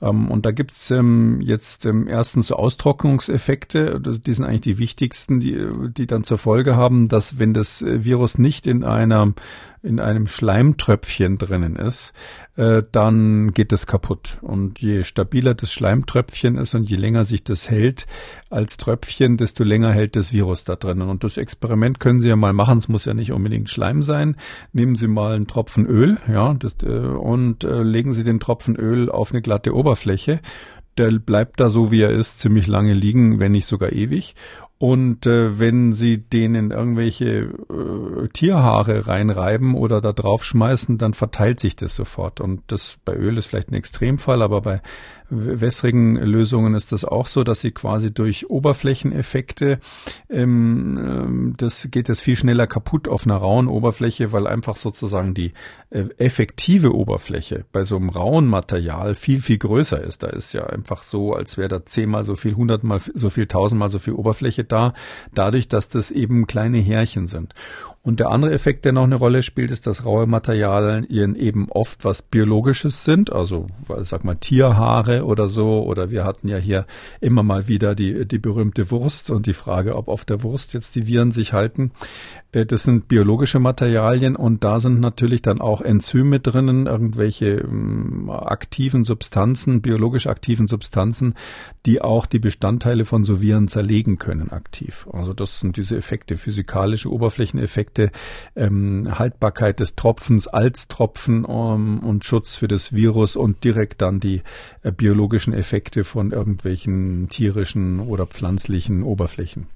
Ähm, 0.00 0.30
und 0.30 0.46
da 0.46 0.52
gibt's 0.52 0.90
ähm, 0.90 1.42
jetzt 1.42 1.84
ähm, 1.84 2.08
erstens 2.08 2.46
so 2.46 2.56
Austrocknungseffekte, 2.56 4.00
das, 4.00 4.22
die 4.22 4.32
sind 4.32 4.46
eigentlich 4.46 4.62
die 4.62 4.78
wichtigsten, 4.78 5.38
die, 5.38 5.68
die 5.98 6.06
dann 6.06 6.24
zur 6.24 6.38
Folge 6.38 6.76
haben, 6.76 7.08
dass 7.08 7.38
wenn 7.38 7.52
das 7.52 7.84
Virus 7.86 8.38
nicht 8.38 8.66
in 8.66 8.84
einer 8.84 9.34
in 9.82 9.98
einem 9.98 10.26
Schleimtröpfchen 10.26 11.36
drinnen 11.36 11.76
ist, 11.76 12.12
äh, 12.56 12.82
dann 12.92 13.52
geht 13.52 13.72
es 13.72 13.86
kaputt. 13.86 14.38
Und 14.42 14.80
je 14.80 15.04
stabiler 15.04 15.54
das 15.54 15.72
Schleimtröpfchen 15.72 16.56
ist 16.56 16.74
und 16.74 16.90
je 16.90 16.96
länger 16.96 17.24
sich 17.24 17.44
das 17.44 17.70
hält 17.70 18.06
als 18.50 18.76
Tröpfchen, 18.76 19.36
desto 19.36 19.64
länger 19.64 19.92
hält 19.92 20.16
das 20.16 20.32
Virus 20.32 20.64
da 20.64 20.76
drinnen. 20.76 21.08
Und 21.08 21.24
das 21.24 21.38
Experiment 21.38 21.98
können 21.98 22.20
Sie 22.20 22.28
ja 22.28 22.36
mal 22.36 22.52
machen. 22.52 22.78
Es 22.78 22.88
muss 22.88 23.06
ja 23.06 23.14
nicht 23.14 23.32
unbedingt 23.32 23.70
Schleim 23.70 24.02
sein. 24.02 24.36
Nehmen 24.72 24.96
Sie 24.96 25.08
mal 25.08 25.34
einen 25.34 25.46
Tropfen 25.46 25.86
Öl, 25.86 26.18
ja, 26.28 26.54
das, 26.54 26.76
äh, 26.82 26.88
und 26.88 27.64
äh, 27.64 27.82
legen 27.82 28.12
Sie 28.12 28.24
den 28.24 28.40
Tropfen 28.40 28.76
Öl 28.76 29.10
auf 29.10 29.32
eine 29.32 29.42
glatte 29.42 29.74
Oberfläche 29.74 30.40
der 30.98 31.10
bleibt 31.18 31.60
da 31.60 31.70
so, 31.70 31.90
wie 31.90 32.02
er 32.02 32.10
ist, 32.10 32.40
ziemlich 32.40 32.66
lange 32.66 32.92
liegen, 32.92 33.40
wenn 33.40 33.52
nicht 33.52 33.66
sogar 33.66 33.92
ewig. 33.92 34.34
Und 34.82 35.26
äh, 35.26 35.58
wenn 35.58 35.92
Sie 35.92 36.16
den 36.16 36.54
in 36.54 36.70
irgendwelche 36.70 37.26
äh, 37.28 38.28
Tierhaare 38.32 39.06
reinreiben 39.06 39.74
oder 39.74 40.00
da 40.00 40.14
drauf 40.14 40.42
schmeißen, 40.42 40.96
dann 40.96 41.12
verteilt 41.12 41.60
sich 41.60 41.76
das 41.76 41.94
sofort. 41.94 42.40
Und 42.40 42.62
das 42.68 42.96
bei 43.04 43.14
Öl 43.14 43.36
ist 43.36 43.44
vielleicht 43.44 43.70
ein 43.70 43.74
Extremfall, 43.74 44.40
aber 44.40 44.62
bei 44.62 44.80
wässrigen 45.30 46.16
Lösungen 46.16 46.74
ist 46.74 46.92
das 46.92 47.04
auch 47.04 47.26
so, 47.26 47.44
dass 47.44 47.60
sie 47.60 47.70
quasi 47.70 48.12
durch 48.12 48.50
Oberflächeneffekte, 48.50 49.78
ähm, 50.28 50.98
ähm, 50.98 51.54
das 51.56 51.88
geht 51.90 52.08
es 52.08 52.20
viel 52.20 52.36
schneller 52.36 52.66
kaputt 52.66 53.06
auf 53.06 53.26
einer 53.26 53.36
rauen 53.36 53.68
Oberfläche, 53.68 54.32
weil 54.32 54.46
einfach 54.46 54.76
sozusagen 54.76 55.34
die 55.34 55.52
äh, 55.90 56.06
effektive 56.18 56.94
Oberfläche 56.94 57.64
bei 57.72 57.84
so 57.84 57.96
einem 57.96 58.10
rauen 58.10 58.46
Material 58.46 59.14
viel, 59.14 59.40
viel 59.40 59.58
größer 59.58 60.02
ist. 60.02 60.22
Da 60.22 60.28
ist 60.28 60.52
ja 60.52 60.66
einfach 60.66 61.02
so, 61.02 61.32
als 61.34 61.56
wäre 61.56 61.68
da 61.68 61.86
zehnmal 61.86 62.24
so 62.24 62.34
viel, 62.34 62.56
hundertmal 62.56 62.98
so 63.00 63.30
viel, 63.30 63.46
tausendmal 63.46 63.88
so 63.88 63.98
viel 63.98 64.14
Oberfläche 64.14 64.64
da, 64.72 64.94
dadurch, 65.34 65.68
dass 65.68 65.88
das 65.88 66.10
eben 66.10 66.46
kleine 66.46 66.78
Härchen 66.78 67.26
sind. 67.26 67.54
Und 68.02 68.18
der 68.18 68.30
andere 68.30 68.52
Effekt, 68.54 68.86
der 68.86 68.92
noch 68.92 69.04
eine 69.04 69.16
Rolle 69.16 69.42
spielt, 69.42 69.70
ist, 69.70 69.86
dass 69.86 70.06
raue 70.06 70.26
Materialien 70.26 71.36
eben 71.36 71.68
oft 71.70 72.02
was 72.02 72.22
Biologisches 72.22 73.04
sind, 73.04 73.30
also 73.30 73.66
sag 74.00 74.24
mal 74.24 74.36
Tierhaare 74.36 75.26
oder 75.26 75.50
so. 75.50 75.82
Oder 75.82 76.10
wir 76.10 76.24
hatten 76.24 76.48
ja 76.48 76.56
hier 76.56 76.86
immer 77.20 77.42
mal 77.42 77.68
wieder 77.68 77.94
die, 77.94 78.26
die 78.26 78.38
berühmte 78.38 78.90
Wurst 78.90 79.30
und 79.30 79.46
die 79.46 79.52
Frage, 79.52 79.96
ob 79.96 80.08
auf 80.08 80.24
der 80.24 80.42
Wurst 80.42 80.72
jetzt 80.72 80.96
die 80.96 81.06
Viren 81.06 81.30
sich 81.30 81.52
halten. 81.52 81.92
Äh, 82.52 82.66
das 82.66 82.82
sind 82.84 83.08
biologische 83.08 83.60
Materialien 83.60 84.36
und 84.36 84.64
da 84.64 84.80
sind 84.80 85.00
natürlich 85.00 85.42
dann 85.42 85.60
auch 85.60 85.80
Enzyme 85.80 86.40
drinnen, 86.40 86.86
irgendwelche 86.86 87.48
ähm, 87.48 88.30
aktiven 88.30 89.04
Substanzen, 89.04 89.82
biologisch 89.82 90.26
aktiven 90.26 90.66
Substanzen, 90.66 91.34
die 91.86 92.00
auch 92.00 92.26
die 92.26 92.38
Bestandteile 92.38 93.04
von 93.04 93.24
so 93.24 93.40
Viren 93.40 93.68
zerlegen 93.68 94.18
können 94.18 94.50
aktiv. 94.50 95.06
Also 95.12 95.32
das 95.32 95.60
sind 95.60 95.76
diese 95.76 95.96
Effekte, 95.96 96.36
physikalische 96.36 97.10
Oberflächeneffekte, 97.10 97.89
ähm, 98.56 99.18
Haltbarkeit 99.18 99.80
des 99.80 99.96
Tropfens 99.96 100.48
als 100.48 100.88
Tropfen 100.88 101.46
ähm, 101.48 102.00
und 102.00 102.24
Schutz 102.24 102.56
für 102.56 102.68
das 102.68 102.92
Virus 102.92 103.36
und 103.36 103.64
direkt 103.64 104.02
dann 104.02 104.20
die 104.20 104.42
äh, 104.82 104.92
biologischen 104.92 105.52
Effekte 105.52 106.04
von 106.04 106.32
irgendwelchen 106.32 107.28
tierischen 107.28 108.00
oder 108.00 108.26
pflanzlichen 108.26 109.02
Oberflächen. 109.02 109.66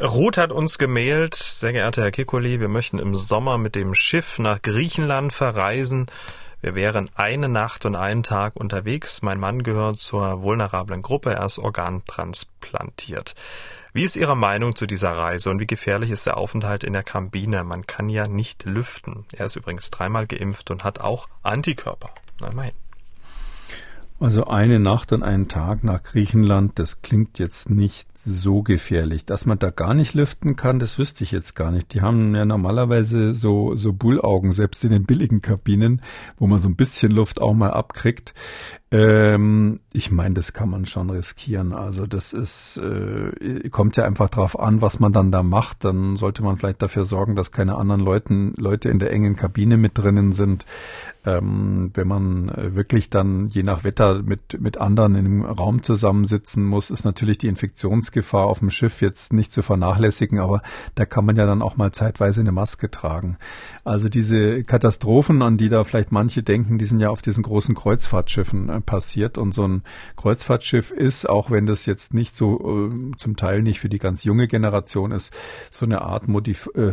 Ruth 0.00 0.36
hat 0.36 0.52
uns 0.52 0.76
gemailt, 0.76 1.34
sehr 1.34 1.72
geehrter 1.72 2.02
Herr 2.02 2.10
Kikoli, 2.10 2.60
wir 2.60 2.68
möchten 2.68 2.98
im 2.98 3.14
Sommer 3.14 3.56
mit 3.56 3.74
dem 3.74 3.94
Schiff 3.94 4.38
nach 4.38 4.60
Griechenland 4.60 5.32
verreisen. 5.32 6.06
Wir 6.60 6.74
wären 6.74 7.10
eine 7.14 7.48
Nacht 7.48 7.84
und 7.84 7.96
einen 7.96 8.22
Tag 8.22 8.56
unterwegs. 8.56 9.22
Mein 9.22 9.38
Mann 9.38 9.62
gehört 9.62 9.98
zur 9.98 10.42
vulnerablen 10.42 11.02
Gruppe, 11.02 11.34
er 11.34 11.46
ist 11.46 11.58
organtransplantiert. 11.58 13.34
Wie 13.96 14.04
ist 14.04 14.14
Ihre 14.14 14.36
Meinung 14.36 14.76
zu 14.76 14.86
dieser 14.86 15.12
Reise 15.12 15.48
und 15.48 15.58
wie 15.58 15.66
gefährlich 15.66 16.10
ist 16.10 16.26
der 16.26 16.36
Aufenthalt 16.36 16.84
in 16.84 16.92
der 16.92 17.02
Kabine? 17.02 17.64
Man 17.64 17.86
kann 17.86 18.10
ja 18.10 18.28
nicht 18.28 18.66
lüften. 18.66 19.24
Er 19.34 19.46
ist 19.46 19.56
übrigens 19.56 19.90
dreimal 19.90 20.26
geimpft 20.26 20.70
und 20.70 20.84
hat 20.84 21.00
auch 21.00 21.30
Antikörper. 21.42 22.10
Na, 22.38 22.48
immerhin. 22.48 22.74
Also 24.20 24.48
eine 24.48 24.80
Nacht 24.80 25.14
und 25.14 25.22
einen 25.22 25.48
Tag 25.48 25.82
nach 25.82 26.02
Griechenland, 26.02 26.78
das 26.78 27.00
klingt 27.00 27.38
jetzt 27.38 27.70
nicht 27.70 28.06
so 28.26 28.62
gefährlich. 28.62 29.24
Dass 29.24 29.46
man 29.46 29.58
da 29.58 29.70
gar 29.70 29.94
nicht 29.94 30.14
lüften 30.14 30.56
kann, 30.56 30.78
das 30.78 30.98
wüsste 30.98 31.24
ich 31.24 31.30
jetzt 31.30 31.54
gar 31.54 31.70
nicht. 31.70 31.94
Die 31.94 32.02
haben 32.02 32.34
ja 32.34 32.44
normalerweise 32.44 33.32
so, 33.32 33.76
so 33.76 33.92
Bullaugen, 33.92 34.52
selbst 34.52 34.84
in 34.84 34.90
den 34.90 35.06
billigen 35.06 35.40
Kabinen, 35.40 36.02
wo 36.36 36.46
man 36.46 36.58
so 36.58 36.68
ein 36.68 36.76
bisschen 36.76 37.12
Luft 37.12 37.40
auch 37.40 37.54
mal 37.54 37.70
abkriegt. 37.70 38.34
Ähm, 38.92 39.80
ich 39.92 40.12
meine, 40.12 40.34
das 40.34 40.52
kann 40.52 40.70
man 40.70 40.86
schon 40.86 41.10
riskieren. 41.10 41.72
Also 41.72 42.06
das 42.06 42.32
ist, 42.32 42.78
äh, 42.78 43.68
kommt 43.70 43.96
ja 43.96 44.04
einfach 44.04 44.30
drauf 44.30 44.58
an, 44.58 44.80
was 44.80 45.00
man 45.00 45.12
dann 45.12 45.32
da 45.32 45.42
macht. 45.42 45.84
Dann 45.84 46.16
sollte 46.16 46.44
man 46.44 46.56
vielleicht 46.56 46.82
dafür 46.82 47.04
sorgen, 47.04 47.34
dass 47.34 47.50
keine 47.50 47.76
anderen 47.76 48.00
Leuten, 48.00 48.54
Leute 48.56 48.88
in 48.88 49.00
der 49.00 49.12
engen 49.12 49.34
Kabine 49.34 49.76
mit 49.76 49.98
drinnen 49.98 50.32
sind. 50.32 50.66
Ähm, 51.24 51.90
wenn 51.94 52.06
man 52.06 52.48
äh, 52.48 52.76
wirklich 52.76 53.10
dann 53.10 53.48
je 53.48 53.64
nach 53.64 53.82
Wetter 53.82 54.22
mit, 54.22 54.60
mit 54.60 54.78
anderen 54.78 55.16
einem 55.16 55.44
Raum 55.44 55.82
zusammensitzen 55.82 56.64
muss, 56.64 56.90
ist 56.90 57.04
natürlich 57.04 57.38
die 57.38 57.48
Infektionsgefahr 58.16 58.46
auf 58.46 58.60
dem 58.60 58.70
Schiff 58.70 59.02
jetzt 59.02 59.32
nicht 59.32 59.52
zu 59.52 59.62
vernachlässigen, 59.62 60.40
aber 60.40 60.62
da 60.94 61.04
kann 61.04 61.24
man 61.24 61.36
ja 61.36 61.46
dann 61.46 61.62
auch 61.62 61.76
mal 61.76 61.92
zeitweise 61.92 62.40
eine 62.40 62.52
Maske 62.52 62.90
tragen. 62.90 63.36
Also 63.86 64.08
diese 64.08 64.64
Katastrophen, 64.64 65.42
an 65.42 65.58
die 65.58 65.68
da 65.68 65.84
vielleicht 65.84 66.10
manche 66.10 66.42
denken, 66.42 66.76
die 66.76 66.86
sind 66.86 66.98
ja 66.98 67.08
auf 67.08 67.22
diesen 67.22 67.44
großen 67.44 67.72
Kreuzfahrtschiffen 67.76 68.68
äh, 68.68 68.80
passiert. 68.80 69.38
Und 69.38 69.54
so 69.54 69.62
ein 69.62 69.82
Kreuzfahrtschiff 70.16 70.90
ist, 70.90 71.28
auch 71.28 71.52
wenn 71.52 71.66
das 71.66 71.86
jetzt 71.86 72.12
nicht 72.12 72.34
so 72.34 72.88
äh, 72.90 73.16
zum 73.16 73.36
Teil 73.36 73.62
nicht 73.62 73.78
für 73.78 73.88
die 73.88 74.00
ganz 74.00 74.24
junge 74.24 74.48
Generation 74.48 75.12
ist, 75.12 75.32
so 75.70 75.86
eine 75.86 76.02
Art 76.02 76.26
modif 76.26 76.68
äh, 76.74 76.90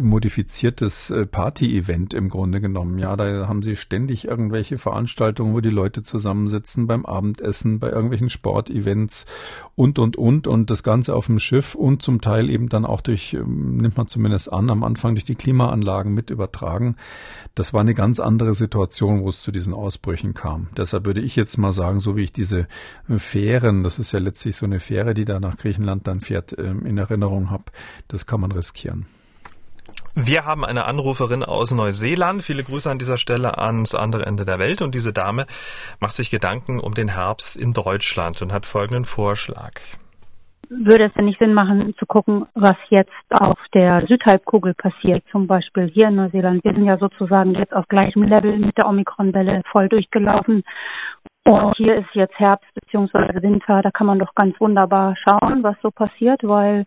modifiziertes 0.00 1.14
Party-Event 1.30 2.12
im 2.12 2.28
Grunde 2.28 2.60
genommen. 2.60 2.98
Ja, 2.98 3.14
da 3.14 3.46
haben 3.46 3.62
sie 3.62 3.76
ständig 3.76 4.26
irgendwelche 4.26 4.78
Veranstaltungen, 4.78 5.54
wo 5.54 5.60
die 5.60 5.70
Leute 5.70 6.02
zusammensitzen 6.02 6.88
beim 6.88 7.06
Abendessen, 7.06 7.78
bei 7.78 7.90
irgendwelchen 7.90 8.30
Sportevents 8.30 9.26
und, 9.76 10.00
und, 10.00 10.16
und. 10.16 10.48
und 10.48 10.70
das 10.70 10.82
Ganze 10.82 11.14
auf 11.14 11.26
dem 11.26 11.38
Schiff 11.38 11.76
und 11.76 12.02
zum 12.02 12.20
Teil 12.20 12.50
eben 12.50 12.68
dann 12.68 12.84
auch 12.84 13.00
durch, 13.00 13.34
ähm, 13.34 13.76
nimmt 13.76 13.96
man 13.96 14.08
zumindest 14.08 14.52
an, 14.52 14.70
am 14.70 14.82
Anfang 14.82 15.14
durch 15.14 15.24
die 15.24 15.36
Klimaanlagen 15.36 16.15
mit 16.16 16.30
übertragen. 16.30 16.96
Das 17.54 17.72
war 17.72 17.82
eine 17.82 17.94
ganz 17.94 18.18
andere 18.18 18.54
Situation, 18.54 19.22
wo 19.22 19.28
es 19.28 19.42
zu 19.42 19.52
diesen 19.52 19.72
Ausbrüchen 19.72 20.34
kam. 20.34 20.68
Deshalb 20.76 21.04
würde 21.04 21.20
ich 21.20 21.36
jetzt 21.36 21.56
mal 21.56 21.72
sagen, 21.72 22.00
so 22.00 22.16
wie 22.16 22.24
ich 22.24 22.32
diese 22.32 22.66
Fähren, 23.16 23.84
das 23.84 24.00
ist 24.00 24.10
ja 24.10 24.18
letztlich 24.18 24.56
so 24.56 24.66
eine 24.66 24.80
Fähre, 24.80 25.14
die 25.14 25.24
da 25.24 25.38
nach 25.38 25.56
Griechenland 25.56 26.08
dann 26.08 26.20
fährt, 26.20 26.58
ähm, 26.58 26.84
in 26.84 26.98
Erinnerung 26.98 27.50
habe, 27.50 27.64
das 28.08 28.26
kann 28.26 28.40
man 28.40 28.50
riskieren. 28.50 29.06
Wir 30.18 30.46
haben 30.46 30.64
eine 30.64 30.86
Anruferin 30.86 31.42
aus 31.42 31.70
Neuseeland. 31.72 32.42
Viele 32.42 32.64
Grüße 32.64 32.90
an 32.90 32.98
dieser 32.98 33.18
Stelle 33.18 33.58
ans 33.58 33.94
andere 33.94 34.24
Ende 34.24 34.46
der 34.46 34.58
Welt. 34.58 34.80
Und 34.80 34.94
diese 34.94 35.12
Dame 35.12 35.46
macht 36.00 36.14
sich 36.14 36.30
Gedanken 36.30 36.80
um 36.80 36.94
den 36.94 37.08
Herbst 37.08 37.54
in 37.54 37.74
Deutschland 37.74 38.40
und 38.40 38.50
hat 38.50 38.64
folgenden 38.64 39.04
Vorschlag. 39.04 39.72
Würde 40.68 41.04
es 41.04 41.12
denn 41.14 41.26
nicht 41.26 41.38
Sinn 41.38 41.54
machen, 41.54 41.94
zu 41.98 42.06
gucken, 42.06 42.46
was 42.54 42.76
jetzt 42.88 43.12
auf 43.30 43.58
der 43.74 44.06
Südhalbkugel 44.06 44.74
passiert, 44.74 45.22
zum 45.30 45.46
Beispiel 45.46 45.86
hier 45.88 46.08
in 46.08 46.16
Neuseeland? 46.16 46.64
Wir 46.64 46.72
sind 46.72 46.84
ja 46.84 46.98
sozusagen 46.98 47.54
jetzt 47.54 47.74
auf 47.74 47.86
gleichem 47.88 48.22
Level 48.24 48.58
mit 48.58 48.76
der 48.76 48.88
Omikron-Welle 48.88 49.62
voll 49.70 49.88
durchgelaufen. 49.88 50.64
Und 51.44 51.76
hier 51.76 51.96
ist 51.96 52.08
jetzt 52.14 52.38
Herbst 52.38 52.66
bzw. 52.74 53.42
Winter. 53.42 53.82
Da 53.82 53.90
kann 53.90 54.08
man 54.08 54.18
doch 54.18 54.34
ganz 54.34 54.58
wunderbar 54.60 55.14
schauen, 55.16 55.62
was 55.62 55.76
so 55.82 55.90
passiert, 55.90 56.40
weil 56.42 56.86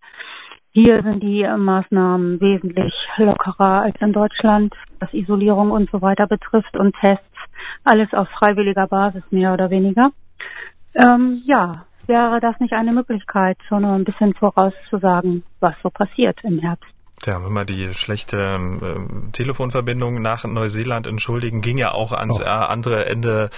hier 0.72 1.02
sind 1.02 1.24
die 1.24 1.48
Maßnahmen 1.48 2.40
wesentlich 2.42 2.94
lockerer 3.18 3.84
als 3.84 3.96
in 4.02 4.14
Deutschland, 4.14 4.76
was 5.00 5.14
Isolierung 5.14 5.72
und 5.72 5.90
so 5.90 6.02
weiter 6.02 6.28
betrifft 6.28 6.78
und 6.78 6.96
Tests. 7.02 7.26
Alles 7.84 8.14
auf 8.14 8.28
freiwilliger 8.30 8.88
Basis 8.88 9.24
mehr 9.32 9.54
oder 9.54 9.70
weniger. 9.70 10.12
Ähm, 10.96 11.42
ja, 11.46 11.86
wäre 12.10 12.42
das 12.42 12.60
nicht 12.60 12.74
eine 12.74 12.92
Möglichkeit, 12.92 13.58
schon 13.68 13.86
ein 13.86 14.04
bisschen 14.04 14.34
vorauszusagen, 14.34 15.44
was 15.62 15.76
so 15.82 15.90
passiert 15.90 16.38
im 16.44 16.60
Herbst? 16.60 16.99
Ja, 17.26 17.44
wenn 17.44 17.52
wir 17.52 17.66
die 17.66 17.94
schlechte 17.94 18.38
äh, 18.38 19.32
Telefonverbindung 19.34 20.22
nach 20.22 20.46
Neuseeland 20.46 21.06
entschuldigen, 21.06 21.60
ging 21.60 21.78
ja 21.78 21.92
auch 21.92 22.14
ans 22.14 22.40
oh. 22.40 22.44
äh, 22.44 22.48
andere 22.48 23.08
Ende 23.08 23.50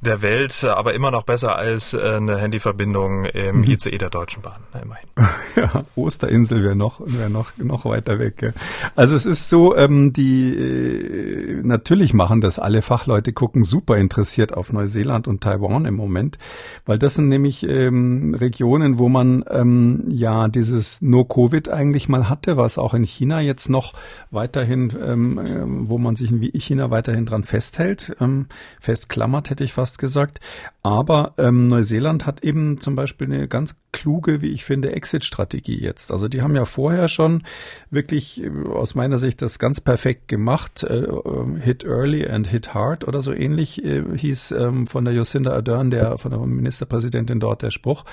der 0.00 0.20
Welt, 0.20 0.64
aber 0.64 0.94
immer 0.94 1.12
noch 1.12 1.22
besser 1.22 1.56
als 1.56 1.94
äh, 1.94 2.00
eine 2.16 2.38
Handyverbindung 2.38 3.24
im 3.26 3.58
mhm. 3.58 3.64
ICE 3.64 3.98
der 3.98 4.10
Deutschen 4.10 4.42
Bahn, 4.42 4.60
na, 4.72 4.80
immerhin. 4.80 5.08
Ja, 5.56 5.84
Osterinsel 5.94 6.64
wäre 6.64 6.74
noch, 6.74 7.00
wäre 7.04 7.30
noch, 7.30 7.56
noch 7.58 7.84
weiter 7.84 8.18
weg. 8.18 8.38
Gell? 8.38 8.54
Also 8.96 9.14
es 9.14 9.24
ist 9.24 9.48
so, 9.48 9.76
ähm, 9.76 10.12
die 10.12 10.52
äh, 10.52 11.60
natürlich 11.62 12.12
machen 12.12 12.40
das 12.40 12.58
alle 12.58 12.82
Fachleute, 12.82 13.32
gucken 13.32 13.62
super 13.62 13.96
interessiert 13.96 14.52
auf 14.52 14.72
Neuseeland 14.72 15.28
und 15.28 15.42
Taiwan 15.42 15.84
im 15.84 15.94
Moment, 15.94 16.38
weil 16.86 16.98
das 16.98 17.14
sind 17.14 17.28
nämlich 17.28 17.62
ähm, 17.68 18.34
Regionen, 18.34 18.98
wo 18.98 19.08
man 19.08 19.44
ähm, 19.48 20.06
ja 20.08 20.48
dieses 20.48 21.00
No-Covid 21.02 21.68
eigentlich 21.68 22.08
mal 22.08 22.28
hatte, 22.28 22.56
was 22.56 22.76
auch 22.76 22.94
in 22.94 23.03
in 23.04 23.08
China 23.08 23.40
jetzt 23.40 23.68
noch 23.68 23.92
weiterhin, 24.30 24.92
ähm, 25.00 25.38
äh, 25.38 25.88
wo 25.88 25.98
man 25.98 26.16
sich 26.16 26.30
in 26.30 26.40
China 26.60 26.90
weiterhin 26.90 27.26
dran 27.26 27.44
festhält, 27.44 28.16
ähm, 28.20 28.46
festklammert, 28.80 29.50
hätte 29.50 29.64
ich 29.64 29.72
fast 29.72 29.98
gesagt. 29.98 30.40
Aber 30.82 31.34
ähm, 31.38 31.66
Neuseeland 31.68 32.26
hat 32.26 32.44
eben 32.44 32.78
zum 32.78 32.94
Beispiel 32.94 33.32
eine 33.32 33.48
ganz 33.48 33.74
kluge, 33.92 34.42
wie 34.42 34.50
ich 34.50 34.64
finde, 34.64 34.92
Exit-Strategie 34.92 35.80
jetzt. 35.80 36.12
Also 36.12 36.28
die 36.28 36.42
haben 36.42 36.56
ja 36.56 36.64
vorher 36.64 37.08
schon 37.08 37.42
wirklich 37.90 38.42
äh, 38.42 38.50
aus 38.68 38.94
meiner 38.94 39.18
Sicht 39.18 39.40
das 39.40 39.58
ganz 39.58 39.80
perfekt 39.80 40.28
gemacht. 40.28 40.82
Äh, 40.82 41.04
ähm, 41.04 41.56
hit 41.56 41.84
early 41.84 42.26
and 42.26 42.46
hit 42.46 42.74
hard 42.74 43.06
oder 43.06 43.22
so 43.22 43.32
ähnlich 43.32 43.84
äh, 43.84 44.02
hieß 44.16 44.52
ähm, 44.52 44.86
von 44.86 45.04
der 45.04 45.14
Jacinda 45.14 45.52
Ardern, 45.52 45.90
der 45.90 46.18
von 46.18 46.30
der 46.30 46.40
Ministerpräsidentin 46.40 47.40
dort 47.40 47.62
der 47.62 47.70
Spruch. 47.70 48.04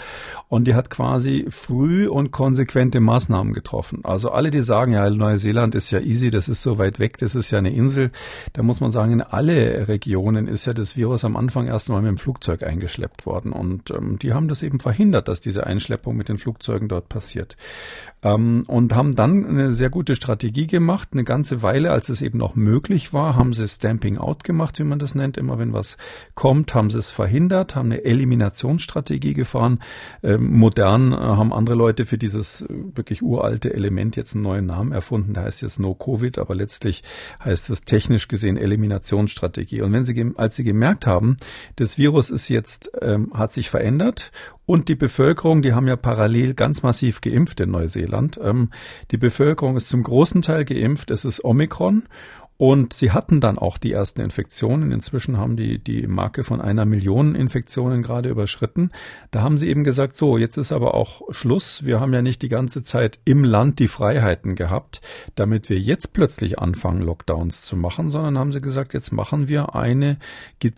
Und 0.48 0.66
die 0.66 0.76
hat 0.76 0.90
quasi 0.90 1.46
früh 1.50 2.08
und 2.08 2.32
konsequente 2.32 3.00
Maßnahmen 3.00 3.54
getroffen. 3.54 4.02
Also 4.04 4.32
alle, 4.32 4.52
die 4.52 4.62
sagen, 4.62 4.81
sagen, 4.82 4.94
ja, 4.94 5.08
Neuseeland 5.08 5.76
ist 5.76 5.92
ja 5.92 6.00
easy, 6.00 6.32
das 6.32 6.50
ist 6.50 6.64
so 6.64 6.80
weit 6.80 6.98
weg, 6.98 7.20
das 7.20 7.36
ist 7.36 7.52
ja 7.52 7.60
eine 7.60 7.72
Insel. 7.72 8.10
Da 8.54 8.64
muss 8.64 8.82
man 8.82 8.90
sagen, 8.90 9.12
in 9.12 9.22
alle 9.22 9.88
Regionen 9.88 10.48
ist 10.48 10.66
ja 10.66 10.74
das 10.74 10.98
Virus 10.98 11.24
am 11.24 11.36
Anfang 11.36 11.68
erst 11.68 11.88
einmal 11.90 12.02
mit 12.02 12.10
dem 12.10 12.18
Flugzeug 12.18 12.64
eingeschleppt 12.64 13.28
worden. 13.28 13.52
Und 13.52 13.92
ähm, 13.92 14.18
die 14.18 14.34
haben 14.34 14.48
das 14.48 14.64
eben 14.64 14.80
verhindert, 14.80 15.28
dass 15.28 15.40
diese 15.40 15.68
Einschleppung 15.68 16.18
mit 16.18 16.30
den 16.30 16.40
Flugzeugen 16.40 16.88
dort 16.88 17.10
passiert. 17.10 17.58
Ähm, 18.24 18.64
und 18.66 18.96
haben 18.96 19.16
dann 19.16 19.46
eine 19.46 19.72
sehr 19.72 19.92
gute 19.92 20.16
Strategie 20.16 20.66
gemacht. 20.66 21.10
Eine 21.12 21.24
ganze 21.24 21.62
Weile, 21.62 21.92
als 21.92 22.10
es 22.10 22.24
eben 22.24 22.40
noch 22.40 22.56
möglich 22.56 23.14
war, 23.14 23.36
haben 23.36 23.54
sie 23.54 23.68
Stamping 23.68 24.18
Out 24.18 24.44
gemacht, 24.44 24.80
wie 24.80 24.84
man 24.84 24.98
das 24.98 25.14
nennt. 25.14 25.38
Immer 25.38 25.60
wenn 25.60 25.74
was 25.74 25.98
kommt, 26.34 26.74
haben 26.74 26.90
sie 26.90 26.98
es 26.98 27.12
verhindert, 27.12 27.76
haben 27.76 27.92
eine 27.92 28.04
Eliminationsstrategie 28.04 29.34
gefahren. 29.34 29.80
Ähm, 30.24 30.58
modern 30.58 31.14
äh, 31.14 31.16
haben 31.16 31.54
andere 31.54 31.76
Leute 31.76 32.06
für 32.06 32.18
dieses 32.18 32.62
äh, 32.64 32.68
wirklich 32.96 33.22
uralte 33.22 33.74
Element 33.74 34.16
jetzt 34.16 34.34
einen 34.34 34.44
neuen 34.44 34.71
Namen 34.72 34.92
erfunden, 34.92 35.34
der 35.34 35.44
heißt 35.44 35.62
jetzt 35.62 35.80
No 35.80 35.94
Covid, 35.94 36.40
aber 36.40 36.56
letztlich 36.56 37.04
heißt 37.44 37.70
es 37.70 37.82
technisch 37.82 38.28
gesehen 38.28 38.58
Eliminationsstrategie. 38.58 39.82
Und 39.82 39.94
wenn 39.94 40.06
Sie, 40.06 40.32
als 40.36 40.56
Sie 40.56 40.64
gemerkt 40.64 41.06
haben, 41.06 41.38
das 41.76 41.98
Virus 41.98 42.30
ist 42.30 42.50
jetzt, 42.50 42.92
ähm, 43.02 43.32
hat 43.34 43.54
sich 43.54 43.70
verändert 43.70 44.32
und 44.66 44.88
die 44.88 44.96
Bevölkerung, 44.96 45.62
die 45.62 45.74
haben 45.74 45.88
ja 45.88 45.98
parallel 45.98 46.54
ganz 46.54 46.84
massiv 46.84 47.22
geimpft 47.22 47.60
in 47.60 47.72
Neuseeland. 47.72 48.40
Ähm, 48.42 48.70
die 49.12 49.18
Bevölkerung 49.18 49.76
ist 49.76 49.90
zum 49.90 50.04
großen 50.04 50.42
Teil 50.42 50.66
geimpft. 50.66 51.12
Es 51.12 51.26
ist 51.26 51.44
Omikron 51.44 52.04
und 52.62 52.94
sie 52.94 53.10
hatten 53.10 53.42
dann 53.42 53.58
auch 53.58 53.80
die 53.80 53.92
ersten 53.92 54.22
Infektionen. 54.22 54.92
Inzwischen 54.92 55.40
haben 55.40 55.58
die 55.58 55.84
die 55.84 56.06
Marke 56.06 56.44
von 56.44 56.62
einer 56.62 56.86
Million 56.86 57.34
Infektionen 57.34 58.04
gerade 58.04 58.30
überschritten. 58.30 58.92
Da 59.32 59.42
haben 59.42 59.58
sie 59.58 59.68
eben 59.68 59.84
gesagt, 59.84 60.16
so, 60.16 60.38
jetzt 60.38 60.58
ist 60.58 60.72
aber 60.72 60.94
auch 60.94 61.24
Schluss. 61.32 61.88
Wir 61.88 62.00
haben 62.00 62.14
ja 62.14 62.22
nicht 62.22 62.44
die 62.44 62.50
ganze 62.50 62.84
Zeit 62.84 63.18
im 63.26 63.44
Land 63.44 63.80
die 63.80 63.88
Freiheiten 63.88 64.54
gehabt, 64.54 65.02
damit 65.34 65.72
wir 65.72 65.80
jetzt 65.80 66.14
plötzlich 66.14 66.60
anfangen, 66.60 67.02
Lockdowns 67.02 67.64
zu 67.64 67.76
machen, 67.76 68.12
sondern 68.12 68.38
haben 68.38 68.52
sie 68.52 68.62
gesagt, 68.62 68.94
jetzt 68.94 69.12
machen 69.12 69.48
wir 69.48 69.74
eine, 69.74 70.20
äh, 70.62 70.70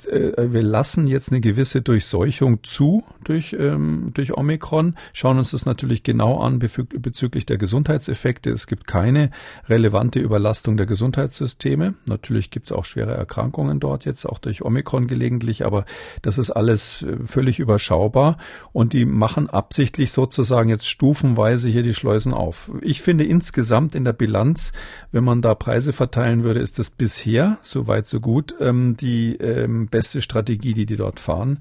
wir 0.54 0.63
lassen 0.63 1.06
jetzt 1.06 1.34
eine 1.34 1.41
gewisse 1.41 1.82
Durchseuchung 1.82 2.63
zu 2.63 3.04
durch, 3.26 3.58
ähm, 3.60 4.12
durch 4.13 4.38
Omikron, 4.38 4.96
schauen 5.12 5.38
uns 5.38 5.52
das 5.52 5.65
natürlich 5.65 6.04
genau 6.04 6.39
an 6.39 6.60
bezüglich 6.60 7.46
der 7.46 7.58
Gesundheitseffekte. 7.58 8.52
Es 8.52 8.67
gibt 8.67 8.88
keine 8.88 9.32
relevante 9.67 10.22
Überlastung 10.22 10.78
der 10.78 10.86
Gesundheitssysteme. 10.86 11.72
Probleme. 11.73 11.95
Natürlich 12.05 12.51
gibt 12.51 12.67
es 12.67 12.71
auch 12.71 12.86
schwere 12.86 13.13
Erkrankungen 13.13 13.79
dort 13.79 14.05
jetzt, 14.05 14.25
auch 14.25 14.38
durch 14.38 14.63
Omikron 14.63 15.07
gelegentlich, 15.07 15.65
aber 15.65 15.86
das 16.21 16.38
ist 16.38 16.51
alles 16.51 17.01
äh, 17.01 17.17
völlig 17.25 17.59
überschaubar 17.59 18.38
und 18.71 18.93
die 18.93 19.05
machen 19.05 19.49
absichtlich 19.49 20.12
sozusagen 20.12 20.69
jetzt 20.69 20.88
stufenweise 20.88 21.69
hier 21.69 21.83
die 21.83 21.93
Schleusen 21.93 22.33
auf. 22.33 22.71
Ich 22.81 23.01
finde 23.01 23.23
insgesamt 23.23 23.95
in 23.95 24.05
der 24.05 24.13
Bilanz, 24.13 24.71
wenn 25.12 25.23
man 25.23 25.41
da 25.41 25.55
Preise 25.55 25.93
verteilen 25.93 26.43
würde, 26.43 26.59
ist 26.59 26.77
das 26.77 26.91
bisher, 26.91 27.57
so 27.62 27.88
weit 27.88 28.07
so 28.07 28.19
gut, 28.19 28.55
ähm, 28.59 28.95
die 28.97 29.36
ähm, 29.38 29.88
beste 29.88 30.21
Strategie, 30.21 30.73
die 30.73 30.86
die 30.86 30.95
dort 30.95 31.19
fahren. 31.19 31.59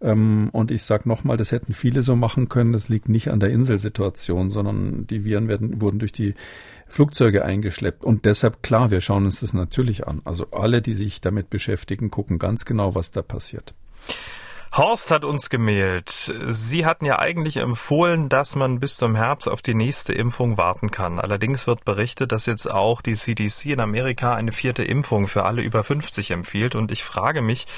Ähm, 0.00 0.50
und 0.52 0.70
ich 0.70 0.82
sage 0.82 1.08
nochmal, 1.08 1.36
das 1.36 1.52
hätten 1.52 1.72
viele 1.72 2.02
so 2.02 2.16
machen 2.16 2.48
können. 2.48 2.72
Das 2.72 2.88
liegt 2.88 3.08
nicht 3.08 3.30
an 3.30 3.40
der 3.40 3.50
Inselsituation, 3.50 4.50
sondern 4.50 5.06
die 5.06 5.24
Viren 5.24 5.48
werden, 5.48 5.80
wurden 5.80 5.98
durch 5.98 6.12
die 6.12 6.34
Flugzeuge 6.86 7.44
eingeschleppt. 7.44 8.04
Und 8.04 8.24
deshalb, 8.24 8.62
klar, 8.62 8.90
wir 8.90 9.00
schauen 9.00 9.24
uns 9.24 9.40
das 9.44 9.52
natürlich 9.52 10.06
an. 10.06 10.22
Also 10.24 10.46
alle, 10.50 10.82
die 10.82 10.94
sich 10.94 11.20
damit 11.20 11.50
beschäftigen, 11.50 12.10
gucken 12.10 12.38
ganz 12.38 12.64
genau, 12.64 12.94
was 12.94 13.10
da 13.10 13.22
passiert. 13.22 13.74
Horst 14.76 15.12
hat 15.12 15.24
uns 15.24 15.50
gemailt. 15.50 16.10
Sie 16.48 16.84
hatten 16.84 17.04
ja 17.04 17.20
eigentlich 17.20 17.58
empfohlen, 17.58 18.28
dass 18.28 18.56
man 18.56 18.80
bis 18.80 18.96
zum 18.96 19.14
Herbst 19.14 19.48
auf 19.48 19.62
die 19.62 19.72
nächste 19.72 20.12
Impfung 20.12 20.58
warten 20.58 20.90
kann. 20.90 21.20
Allerdings 21.20 21.68
wird 21.68 21.84
berichtet, 21.84 22.32
dass 22.32 22.46
jetzt 22.46 22.68
auch 22.68 23.00
die 23.00 23.14
CDC 23.14 23.66
in 23.66 23.78
Amerika 23.78 24.34
eine 24.34 24.50
vierte 24.50 24.82
Impfung 24.82 25.28
für 25.28 25.44
alle 25.44 25.62
über 25.62 25.84
50 25.84 26.32
empfiehlt. 26.32 26.74
Und 26.74 26.90
ich 26.90 27.04
frage 27.04 27.40
mich, 27.40 27.68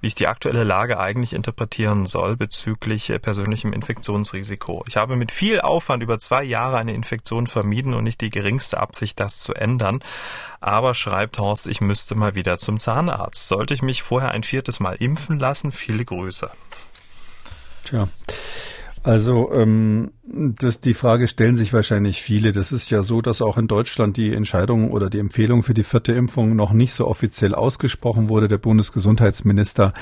wie 0.00 0.06
ich 0.06 0.14
die 0.14 0.28
aktuelle 0.28 0.62
Lage 0.62 1.00
eigentlich 1.00 1.32
interpretieren 1.32 2.06
soll 2.06 2.36
bezüglich 2.36 3.12
persönlichem 3.20 3.72
Infektionsrisiko. 3.72 4.84
Ich 4.86 4.96
habe 4.96 5.16
mit 5.16 5.32
viel 5.32 5.60
Aufwand 5.60 6.04
über 6.04 6.20
zwei 6.20 6.44
Jahre 6.44 6.76
eine 6.76 6.94
Infektion 6.94 7.48
vermieden 7.48 7.94
und 7.94 8.04
nicht 8.04 8.20
die 8.20 8.30
geringste 8.30 8.78
Absicht, 8.78 9.18
das 9.18 9.38
zu 9.38 9.54
ändern. 9.54 10.04
Aber 10.60 10.94
schreibt 10.94 11.40
Horst, 11.40 11.66
ich 11.66 11.80
müsste 11.80 12.14
mal 12.14 12.36
wieder 12.36 12.58
zum 12.58 12.78
Zahnarzt. 12.78 13.48
Sollte 13.48 13.74
ich 13.74 13.82
mich 13.82 14.04
vorher 14.04 14.30
ein 14.30 14.44
viertes 14.44 14.78
Mal 14.78 14.94
impfen 15.00 15.40
lassen? 15.40 15.72
Viele 15.72 16.04
Grüße. 16.04 16.43
Tja. 17.84 18.08
Also 19.02 19.52
ähm, 19.52 20.12
das, 20.26 20.80
die 20.80 20.94
Frage 20.94 21.28
stellen 21.28 21.56
sich 21.56 21.74
wahrscheinlich 21.74 22.22
viele. 22.22 22.52
Das 22.52 22.72
ist 22.72 22.90
ja 22.90 23.02
so, 23.02 23.20
dass 23.20 23.42
auch 23.42 23.58
in 23.58 23.68
Deutschland 23.68 24.16
die 24.16 24.32
Entscheidung 24.32 24.90
oder 24.90 25.10
die 25.10 25.18
Empfehlung 25.18 25.62
für 25.62 25.74
die 25.74 25.82
vierte 25.82 26.12
Impfung 26.12 26.56
noch 26.56 26.72
nicht 26.72 26.94
so 26.94 27.06
offiziell 27.06 27.54
ausgesprochen 27.54 28.30
wurde. 28.30 28.48
Der 28.48 28.56
Bundesgesundheitsminister 28.56 29.92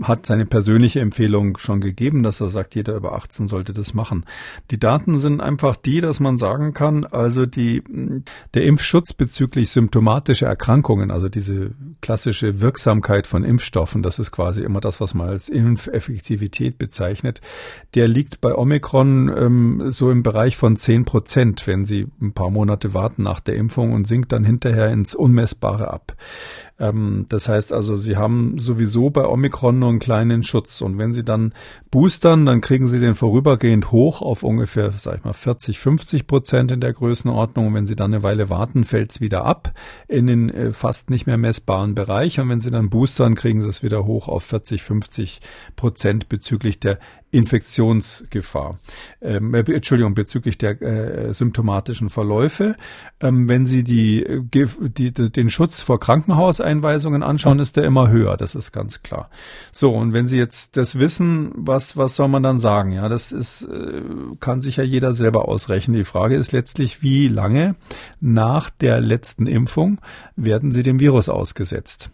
hat 0.00 0.26
seine 0.26 0.46
persönliche 0.46 1.00
Empfehlung 1.00 1.58
schon 1.58 1.80
gegeben, 1.80 2.22
dass 2.22 2.40
er 2.40 2.48
sagt, 2.48 2.76
jeder 2.76 2.94
über 2.94 3.14
18 3.14 3.48
sollte 3.48 3.72
das 3.72 3.94
machen. 3.94 4.24
Die 4.70 4.78
Daten 4.78 5.18
sind 5.18 5.40
einfach 5.40 5.74
die, 5.74 6.00
dass 6.00 6.20
man 6.20 6.38
sagen 6.38 6.72
kann, 6.72 7.04
also 7.04 7.44
die, 7.44 7.82
der 8.54 8.62
Impfschutz 8.62 9.12
bezüglich 9.12 9.70
symptomatischer 9.70 10.46
Erkrankungen, 10.46 11.10
also 11.10 11.28
diese 11.28 11.72
klassische 12.00 12.60
Wirksamkeit 12.60 13.26
von 13.26 13.42
Impfstoffen, 13.42 14.02
das 14.02 14.20
ist 14.20 14.30
quasi 14.30 14.62
immer 14.62 14.80
das, 14.80 15.00
was 15.00 15.14
man 15.14 15.28
als 15.28 15.48
Impfeffektivität 15.48 16.78
bezeichnet, 16.78 17.40
der 17.94 18.06
liegt 18.06 18.40
bei 18.40 18.54
Omikron 18.54 19.32
ähm, 19.36 19.63
so 19.90 20.10
im 20.10 20.22
Bereich 20.22 20.56
von 20.56 20.76
10 20.76 21.04
Prozent, 21.04 21.66
wenn 21.66 21.84
Sie 21.84 22.06
ein 22.20 22.32
paar 22.32 22.50
Monate 22.50 22.94
warten 22.94 23.22
nach 23.22 23.40
der 23.40 23.56
Impfung 23.56 23.92
und 23.92 24.06
sinkt 24.06 24.32
dann 24.32 24.44
hinterher 24.44 24.90
ins 24.90 25.14
Unmessbare 25.14 25.92
ab. 25.92 26.16
Ähm, 26.78 27.26
das 27.28 27.48
heißt 27.48 27.72
also, 27.72 27.96
Sie 27.96 28.16
haben 28.16 28.58
sowieso 28.58 29.10
bei 29.10 29.26
Omikron 29.26 29.78
nur 29.78 29.90
einen 29.90 29.98
kleinen 29.98 30.42
Schutz. 30.42 30.80
Und 30.80 30.98
wenn 30.98 31.12
Sie 31.12 31.24
dann 31.24 31.52
boostern, 31.90 32.46
dann 32.46 32.60
kriegen 32.60 32.88
Sie 32.88 32.98
den 32.98 33.14
vorübergehend 33.14 33.92
hoch 33.92 34.22
auf 34.22 34.42
ungefähr, 34.42 34.90
sag 34.90 35.18
ich 35.18 35.24
mal, 35.24 35.32
40, 35.32 35.78
50 35.78 36.26
Prozent 36.26 36.72
in 36.72 36.80
der 36.80 36.92
Größenordnung. 36.92 37.68
Und 37.68 37.74
wenn 37.74 37.86
Sie 37.86 37.96
dann 37.96 38.12
eine 38.12 38.22
Weile 38.22 38.50
warten, 38.50 38.84
fällt 38.84 39.12
es 39.12 39.20
wieder 39.20 39.44
ab 39.44 39.72
in 40.08 40.26
den 40.26 40.50
äh, 40.50 40.72
fast 40.72 41.10
nicht 41.10 41.26
mehr 41.26 41.38
messbaren 41.38 41.94
Bereich. 41.94 42.40
Und 42.40 42.48
wenn 42.48 42.60
Sie 42.60 42.70
dann 42.70 42.90
boostern, 42.90 43.34
kriegen 43.34 43.62
Sie 43.62 43.68
es 43.68 43.82
wieder 43.82 44.04
hoch 44.04 44.28
auf 44.28 44.44
40, 44.44 44.82
50 44.82 45.40
Prozent 45.76 46.28
bezüglich 46.28 46.80
der 46.80 46.98
Infektionsgefahr. 47.34 48.78
Ähm, 49.20 49.54
äh, 49.54 49.64
Entschuldigung, 49.72 50.14
bezüglich 50.14 50.56
der 50.56 50.80
äh, 50.80 51.32
symptomatischen 51.32 52.08
Verläufe. 52.08 52.76
Ähm, 53.20 53.48
wenn 53.48 53.66
Sie 53.66 53.82
die, 53.82 54.24
äh, 54.24 54.42
die, 54.52 55.12
den 55.12 55.50
Schutz 55.50 55.80
vor 55.80 55.98
Krankenhauseinweisungen 56.64 57.22
anschauen, 57.22 57.58
ist 57.58 57.76
der 57.76 57.84
immer 57.84 58.08
höher. 58.08 58.36
Das 58.36 58.54
ist 58.54 58.72
ganz 58.72 59.02
klar. 59.02 59.28
So, 59.72 59.92
und 59.92 60.12
wenn 60.14 60.26
Sie 60.26 60.38
jetzt 60.38 60.76
das 60.76 60.98
wissen, 60.98 61.52
was, 61.54 61.96
was 61.96 62.16
soll 62.16 62.28
man 62.28 62.42
dann 62.42 62.58
sagen? 62.58 62.92
Ja, 62.92 63.08
das 63.08 63.32
ist, 63.32 63.62
äh, 63.62 64.02
kann 64.40 64.60
sich 64.60 64.76
ja 64.76 64.84
jeder 64.84 65.12
selber 65.12 65.48
ausrechnen. 65.48 65.96
Die 65.96 66.04
Frage 66.04 66.36
ist 66.36 66.52
letztlich, 66.52 67.02
wie 67.02 67.28
lange 67.28 67.76
nach 68.20 68.70
der 68.70 69.00
letzten 69.00 69.46
Impfung 69.46 70.00
werden 70.36 70.72
Sie 70.72 70.82
dem 70.82 71.00
Virus 71.00 71.28
ausgesetzt? 71.28 72.10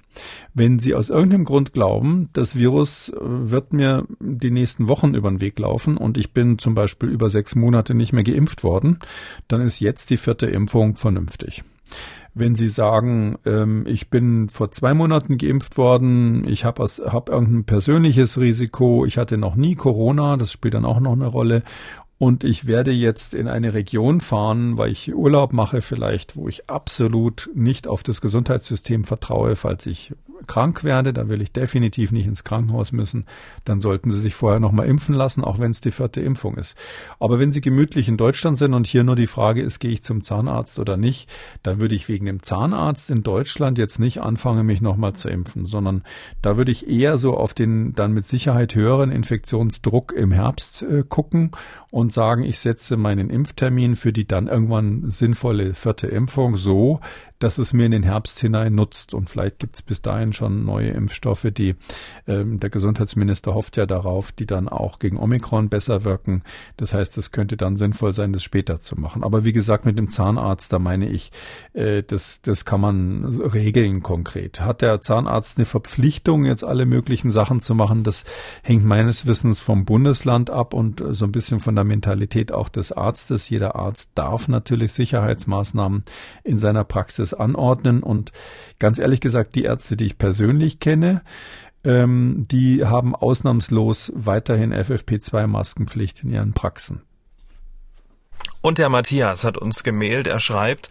Wenn 0.55 0.81
Sie 0.81 0.95
aus 0.95 1.09
irgendeinem 1.09 1.45
Grund 1.45 1.73
glauben, 1.73 2.29
das 2.33 2.57
Virus 2.57 3.11
äh, 3.11 3.17
wird 3.21 3.73
mir 3.73 4.07
die 4.19 4.51
nächsten 4.51 4.89
Wochen 4.89 5.15
über 5.15 5.31
den 5.31 5.41
Weg 5.41 5.59
laufen 5.59 5.97
und 5.97 6.19
ich 6.19 6.33
bin 6.33 6.59
zum 6.59 6.75
Beispiel 6.75 7.09
über 7.09 7.31
sechs 7.31 7.55
Monate 7.55 7.95
nicht 7.95 8.13
mehr 8.13 8.25
geimpft 8.25 8.65
worden, 8.65 8.99
dann 9.49 9.61
ist 9.61 9.81
jetzt 9.81 10.11
die 10.11 10.17
vierte 10.17 10.47
Impfung 10.47 10.97
vernünftig. 10.97 11.63
Wenn 12.33 12.55
Sie 12.55 12.69
sagen, 12.69 13.39
ähm, 13.45 13.85
ich 13.87 14.09
bin 14.09 14.49
vor 14.49 14.71
zwei 14.71 14.95
Monaten 14.95 15.37
geimpft 15.37 15.77
worden, 15.77 16.47
ich 16.47 16.65
habe 16.65 16.85
hab 16.85 17.29
irgendein 17.29 17.65
persönliches 17.65 18.39
Risiko, 18.39 19.05
ich 19.05 19.19
hatte 19.19 19.37
noch 19.37 19.57
nie 19.57 19.75
Corona, 19.75 20.37
das 20.37 20.53
spielt 20.53 20.75
dann 20.75 20.85
auch 20.85 21.01
noch 21.01 21.13
eine 21.13 21.27
Rolle 21.27 21.63
und 22.21 22.45
ich 22.45 22.67
werde 22.67 22.91
jetzt 22.91 23.33
in 23.33 23.49
eine 23.49 23.73
Region 23.73 24.21
fahren, 24.21 24.77
weil 24.77 24.93
ich 24.93 25.15
Urlaub 25.15 25.55
mache 25.55 25.81
vielleicht, 25.81 26.37
wo 26.37 26.49
ich 26.49 26.69
absolut 26.69 27.49
nicht 27.55 27.89
auf 27.89 28.03
das 28.03 28.21
Gesundheitssystem 28.21 29.05
vertraue, 29.05 29.57
falls 29.57 29.87
ich 29.87 30.13
krank 30.47 30.85
werde, 30.85 31.13
da 31.13 31.29
will 31.29 31.43
ich 31.43 31.53
definitiv 31.53 32.13
nicht 32.13 32.27
ins 32.27 32.45
Krankenhaus 32.45 32.93
müssen, 32.93 33.27
dann 33.65 33.81
sollten 33.81 34.11
Sie 34.11 34.21
sich 34.21 34.35
vorher 34.35 34.61
nochmal 34.61 34.87
impfen 34.87 35.15
lassen, 35.15 35.45
auch 35.45 35.59
wenn 35.59 35.71
es 35.71 35.81
die 35.81 35.91
vierte 35.91 36.21
Impfung 36.21 36.57
ist. 36.57 36.77
Aber 37.19 37.39
wenn 37.39 37.53
Sie 37.53 37.61
gemütlich 37.61 38.09
in 38.09 38.17
Deutschland 38.17 38.59
sind 38.59 38.75
und 38.75 38.87
hier 38.87 39.05
nur 39.05 39.17
die 39.17 39.27
Frage 39.27 39.63
ist, 39.63 39.79
gehe 39.79 39.91
ich 39.91 40.03
zum 40.03 40.23
Zahnarzt 40.23 40.79
oder 40.79 40.97
nicht, 40.97 41.29
dann 41.63 41.81
würde 41.81 41.95
ich 41.95 42.09
wegen 42.09 42.27
dem 42.27 42.43
Zahnarzt 42.43 43.11
in 43.11 43.23
Deutschland 43.23 43.79
jetzt 43.79 43.99
nicht 43.99 44.21
anfangen, 44.21 44.67
mich 44.67 44.81
nochmal 44.81 45.13
zu 45.15 45.29
impfen, 45.29 45.67
sondern 45.67 46.03
da 46.43 46.57
würde 46.57 46.73
ich 46.73 46.89
eher 46.89 47.19
so 47.19 47.37
auf 47.37 47.55
den 47.55 47.95
dann 47.95 48.13
mit 48.13 48.27
Sicherheit 48.27 48.75
höheren 48.75 49.11
Infektionsdruck 49.11 50.13
im 50.13 50.33
Herbst 50.33 50.83
äh, 50.83 51.05
gucken 51.09 51.51
und 51.91 52.10
sagen, 52.13 52.43
ich 52.43 52.59
setze 52.59 52.97
meinen 52.97 53.31
Impftermin 53.31 53.97
für 53.97 54.13
die 54.13 54.27
dann 54.27 54.49
irgendwann 54.49 55.11
sinnvolle 55.11 55.75
vierte 55.75 56.07
Impfung 56.07 56.57
so, 56.57 57.01
dass 57.41 57.59
es 57.59 57.73
mir 57.73 57.87
in 57.87 57.93
den 57.93 58.03
Herbst 58.03 58.39
hinein 58.39 58.75
nutzt. 58.75 59.15
Und 59.15 59.29
vielleicht 59.29 59.59
gibt 59.59 59.75
es 59.75 59.83
bis 59.83 60.03
dahin 60.03 60.33
schon 60.33 60.65
neue 60.65 60.91
Impfstoffe, 60.91 61.47
die 61.51 61.75
ähm, 62.29 62.61
der 62.61 62.71
Gesundheitsminister 62.71 63.55
hofft 63.55 63.77
ja 63.79 63.87
darauf, 63.87 64.31
die 64.31 64.47
dann 64.47 64.69
auch 64.69 64.99
gegen 64.99 65.19
Omikron 65.19 65.71
besser 65.71 66.05
wirken. 66.05 66.43
Das 66.77 66.95
heißt, 66.95 67.17
es 67.19 67.33
könnte 67.33 67.57
dann 67.57 67.79
sinnvoll 67.79 68.13
sein, 68.13 68.33
das 68.33 68.45
später 68.45 68.81
zu 68.81 68.95
machen. 69.01 69.25
Aber 69.25 69.45
wie 69.45 69.53
gesagt, 69.53 69.87
mit 69.87 69.97
dem 69.99 70.11
Zahnarzt, 70.11 70.73
da 70.73 70.79
meine 70.79 71.09
ich, 71.09 71.33
äh, 71.73 72.03
das, 72.03 72.43
das 72.43 72.67
kann 72.67 72.83
man 72.83 73.25
regeln 73.25 74.03
konkret. 74.03 74.61
Hat 74.61 74.83
der 74.83 75.01
Zahnarzt 75.01 75.57
eine 75.57 75.65
Verpflichtung, 75.65 76.45
jetzt 76.45 76.63
alle 76.63 76.85
möglichen 76.85 77.31
Sachen 77.31 77.61
zu 77.61 77.75
machen? 77.75 78.05
Das 78.05 78.25
hängt 78.63 78.85
meines 78.85 79.27
Wissens 79.27 79.63
vom 79.63 79.87
Bundesland 79.87 80.51
ab 80.51 80.75
und 80.75 81.03
so 81.09 81.25
ein 81.25 81.33
bisschen 81.33 81.61
von 81.61 81.75
der 81.75 81.85
Mentalität 82.01 82.51
auch 82.51 82.71
des 82.71 82.93
Arztes. 82.93 83.51
Jeder 83.51 83.77
Arzt 83.77 84.13
darf 84.15 84.49
natürlich 84.49 84.95
Sicherheitsmaßnahmen 84.95 86.05
in 86.45 86.57
seiner 86.57 86.83
Praxis 86.85 87.35
anordnen. 87.35 88.03
Und 88.03 88.33
ganz 88.79 88.99
ehrlich 88.99 89.21
gesagt, 89.21 89.55
die 89.55 89.65
Ärzte, 89.65 89.99
die 89.99 90.07
ich 90.07 90.17
persönlich 90.17 90.81
kenne, 90.81 91.23
ähm, 91.85 92.47
die 92.51 92.87
haben 92.87 93.15
ausnahmslos 93.15 94.13
weiterhin 94.15 94.73
FFP2-Maskenpflicht 94.73 96.25
in 96.25 96.31
ihren 96.31 96.53
Praxen. 96.53 97.03
Und 98.63 98.79
der 98.79 98.89
Matthias 98.89 99.45
hat 99.45 99.59
uns 99.59 99.83
gemailt, 99.83 100.27
er 100.27 100.41
schreibt, 100.41 100.89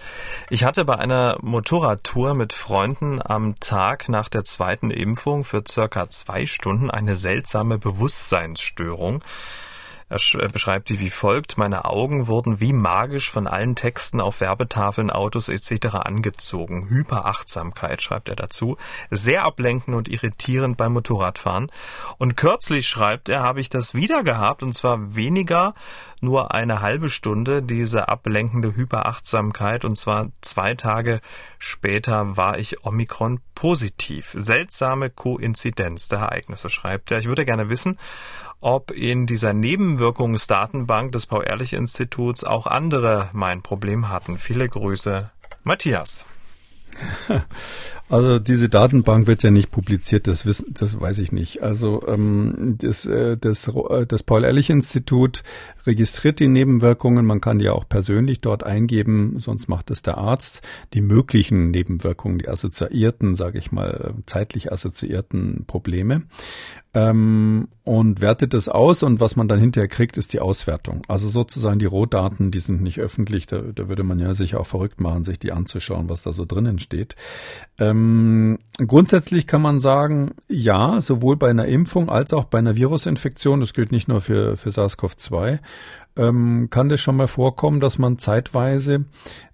ich 0.52 0.64
hatte 0.64 0.86
bei 0.86 0.96
einer 0.96 1.38
Motorradtour 1.42 2.36
mit 2.36 2.54
Freunden 2.54 3.20
am 3.24 3.60
Tag 3.60 4.10
nach 4.10 4.30
der 4.30 4.44
zweiten 4.44 4.92
Impfung 4.92 5.44
für 5.44 5.64
circa 5.68 6.10
zwei 6.10 6.46
Stunden 6.46 6.92
eine 6.92 7.16
seltsame 7.16 7.80
Bewusstseinsstörung. 7.80 9.24
Er 10.10 10.20
beschreibt 10.48 10.90
die 10.90 11.00
wie 11.00 11.12
folgt. 11.12 11.60
Meine 11.60 11.86
Augen 11.86 12.26
wurden 12.26 12.60
wie 12.60 12.74
magisch 12.74 13.30
von 13.30 13.46
allen 13.46 13.76
Texten 13.76 14.22
auf 14.22 14.42
Werbetafeln, 14.42 15.12
Autos 15.12 15.50
etc. 15.50 15.98
angezogen. 15.98 16.90
Hyperachtsamkeit 16.90 18.02
schreibt 18.02 18.28
er 18.28 18.36
dazu. 18.36 18.78
Sehr 19.12 19.44
ablenkend 19.44 19.96
und 19.96 20.10
irritierend 20.10 20.78
beim 20.78 20.94
Motorradfahren. 20.94 21.68
Und 22.18 22.38
kürzlich 22.38 22.88
schreibt 22.88 23.30
er, 23.30 23.44
habe 23.44 23.62
ich 23.62 23.70
das 23.70 23.94
wieder 23.94 24.24
gehabt 24.24 24.64
und 24.64 24.74
zwar 24.74 25.16
weniger 25.16 25.76
nur 26.22 26.54
eine 26.54 26.82
halbe 26.82 27.10
Stunde 27.10 27.62
diese 27.62 28.10
ablenkende 28.10 28.76
Hyperachtsamkeit 28.76 29.86
und 29.86 29.96
zwar 29.96 30.30
zwei 30.42 30.74
Tage 30.74 31.22
später 31.60 32.36
war 32.36 32.58
ich 32.58 32.84
Omikron 32.84 33.40
positiv. 33.56 34.34
Seltsame 34.38 35.10
Koinzidenz 35.10 36.08
der 36.08 36.20
Ereignisse 36.20 36.70
schreibt 36.70 37.12
er. 37.12 37.20
Ich 37.20 37.28
würde 37.28 37.46
gerne 37.46 37.70
wissen, 37.70 37.98
ob 38.62 38.92
in 38.92 39.26
dieser 39.26 39.54
Nebenwirkungsdatenbank 39.54 41.12
des 41.12 41.26
Paul-Ehrlich-Instituts 41.28 42.44
auch 42.44 42.68
andere 42.68 43.30
mein 43.34 43.62
Problem 43.62 44.10
hatten. 44.10 44.38
Viele 44.38 44.68
Grüße, 44.68 45.30
Matthias. 45.64 46.26
Also 48.10 48.40
diese 48.40 48.70
Datenbank 48.70 49.28
wird 49.28 49.44
ja 49.44 49.52
nicht 49.52 49.70
publiziert, 49.70 50.26
das 50.26 50.44
wissen, 50.48 50.74
das 50.74 51.00
weiß 51.00 51.20
ich 51.20 51.32
nicht. 51.32 51.62
Also 51.62 52.08
ähm, 52.08 52.76
das, 52.80 53.06
äh, 53.06 53.38
das, 53.38 53.68
äh, 53.68 54.08
das 54.08 54.24
Paul-Ehrlich-Institut 54.24 55.44
registriert 55.86 56.40
die 56.40 56.48
Nebenwirkungen. 56.48 57.24
Man 57.24 57.40
kann 57.40 57.60
die 57.60 57.70
auch 57.70 57.88
persönlich 57.88 58.42
dort 58.42 58.64
eingeben, 58.64 59.36
sonst 59.38 59.68
macht 59.68 59.92
es 59.92 60.02
der 60.02 60.18
Arzt. 60.18 60.64
Die 60.96 61.02
möglichen 61.02 61.70
Nebenwirkungen, 61.70 62.40
die 62.40 62.50
assoziierten, 62.50 63.36
sage 63.36 63.60
ich 63.60 63.72
mal, 63.72 64.16
zeitlich 64.26 64.72
assoziierten 64.72 65.66
Probleme 65.68 66.24
ähm, 66.94 67.68
und 67.84 68.22
wertet 68.22 68.54
das 68.54 68.68
aus 68.68 69.04
und 69.04 69.20
was 69.20 69.36
man 69.36 69.48
dann 69.48 69.60
hinterher 69.60 69.88
kriegt, 69.88 70.18
ist 70.18 70.34
die 70.34 70.40
Auswertung. 70.40 71.04
Also 71.08 71.28
sozusagen 71.28 71.78
die 71.78 71.86
Rohdaten, 71.86 72.50
die 72.50 72.60
sind 72.60 72.82
nicht 72.82 73.00
öffentlich, 73.00 73.46
da, 73.46 73.62
da 73.62 73.90
würde 73.90 74.04
man 74.04 74.20
ja 74.20 74.34
sich 74.34 74.56
auch 74.56 74.66
verrückt 74.66 75.00
machen, 75.00 75.24
sich 75.24 75.38
die 75.38 75.52
anzuschauen, 75.52 76.10
was 76.10 76.24
da 76.24 76.34
so 76.34 76.46
drinnen 76.46 76.80
steht. 76.80 77.16
Ähm, 77.78 77.99
grundsätzlich 78.78 79.48
kann 79.48 79.62
man 79.62 79.80
sagen, 79.80 80.32
ja, 80.48 81.02
sowohl 81.02 81.38
bei 81.38 81.50
einer 81.50 81.66
Impfung 81.66 82.10
als 82.10 82.34
auch 82.34 82.46
bei 82.46 82.60
einer 82.60 82.76
Virusinfektion, 82.76 83.60
das 83.60 83.74
gilt 83.74 83.92
nicht 83.92 84.08
nur 84.08 84.22
für, 84.22 84.58
für 84.58 84.70
SARS-CoV-2, 84.70 85.60
ähm, 86.16 86.68
kann 86.70 86.90
das 86.90 87.00
schon 87.00 87.16
mal 87.16 87.28
vorkommen, 87.28 87.80
dass 87.80 87.98
man 87.98 88.20
zeitweise 88.20 89.06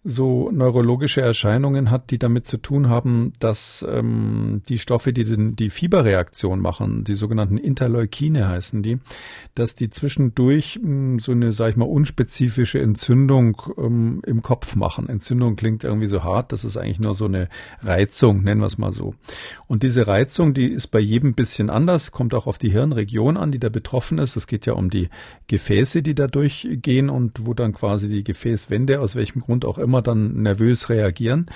so 0.07 0.49
neurologische 0.51 1.21
Erscheinungen 1.21 1.91
hat, 1.91 2.11
die 2.11 2.17
damit 2.17 2.45
zu 2.45 2.57
tun 2.57 2.89
haben, 2.89 3.33
dass 3.39 3.85
ähm, 3.89 4.61
die 4.69 4.77
Stoffe, 4.77 5.11
die 5.11 5.23
den, 5.23 5.55
die 5.55 5.69
Fieberreaktion 5.69 6.61
machen, 6.61 7.03
die 7.03 7.15
sogenannten 7.15 7.57
Interleukine 7.57 8.47
heißen 8.47 8.83
die, 8.83 8.99
dass 9.55 9.75
die 9.75 9.89
zwischendurch 9.89 10.79
mh, 10.81 10.87
hm, 10.87 11.19
so 11.19 11.31
eine, 11.31 11.51
sag 11.51 11.71
ich 11.71 11.75
mal, 11.75 11.85
unspezifische 11.85 12.79
Entzündung 12.79 13.61
ähm, 13.77 14.21
im 14.25 14.41
Kopf 14.41 14.75
machen. 14.75 15.09
Entzündung 15.09 15.55
klingt 15.55 15.83
irgendwie 15.83 16.07
so 16.07 16.23
hart, 16.23 16.51
das 16.51 16.63
ist 16.63 16.77
eigentlich 16.77 16.99
nur 16.99 17.15
so 17.15 17.25
eine 17.25 17.49
Reizung, 17.81 18.43
nennen 18.43 18.61
wir 18.61 18.67
es 18.67 18.77
mal 18.77 18.91
so. 18.91 19.15
Und 19.67 19.83
diese 19.83 20.07
Reizung, 20.07 20.53
die 20.53 20.67
ist 20.67 20.87
bei 20.87 20.99
jedem 20.99 21.33
bisschen 21.33 21.69
anders, 21.69 22.11
kommt 22.11 22.33
auch 22.33 22.47
auf 22.47 22.57
die 22.57 22.71
Hirnregion 22.71 23.37
an, 23.37 23.51
die 23.51 23.59
da 23.59 23.69
betroffen 23.69 24.19
ist. 24.19 24.35
Es 24.35 24.47
geht 24.47 24.65
ja 24.65 24.73
um 24.73 24.89
die 24.89 25.09
Gefäße, 25.47 26.01
die 26.01 26.15
dadurch 26.15 26.45
durchgehen 26.45 27.09
und 27.09 27.45
wo 27.45 27.53
dann 27.53 27.73
quasi 27.73 28.09
die 28.09 28.23
Gefäßwände, 28.23 28.99
aus 28.99 29.15
welchem 29.15 29.41
Grund 29.41 29.65
auch 29.65 29.77
immer, 29.77 29.94
dann 30.01 30.41
nervös 30.41 30.89
reagieren. 30.89 31.47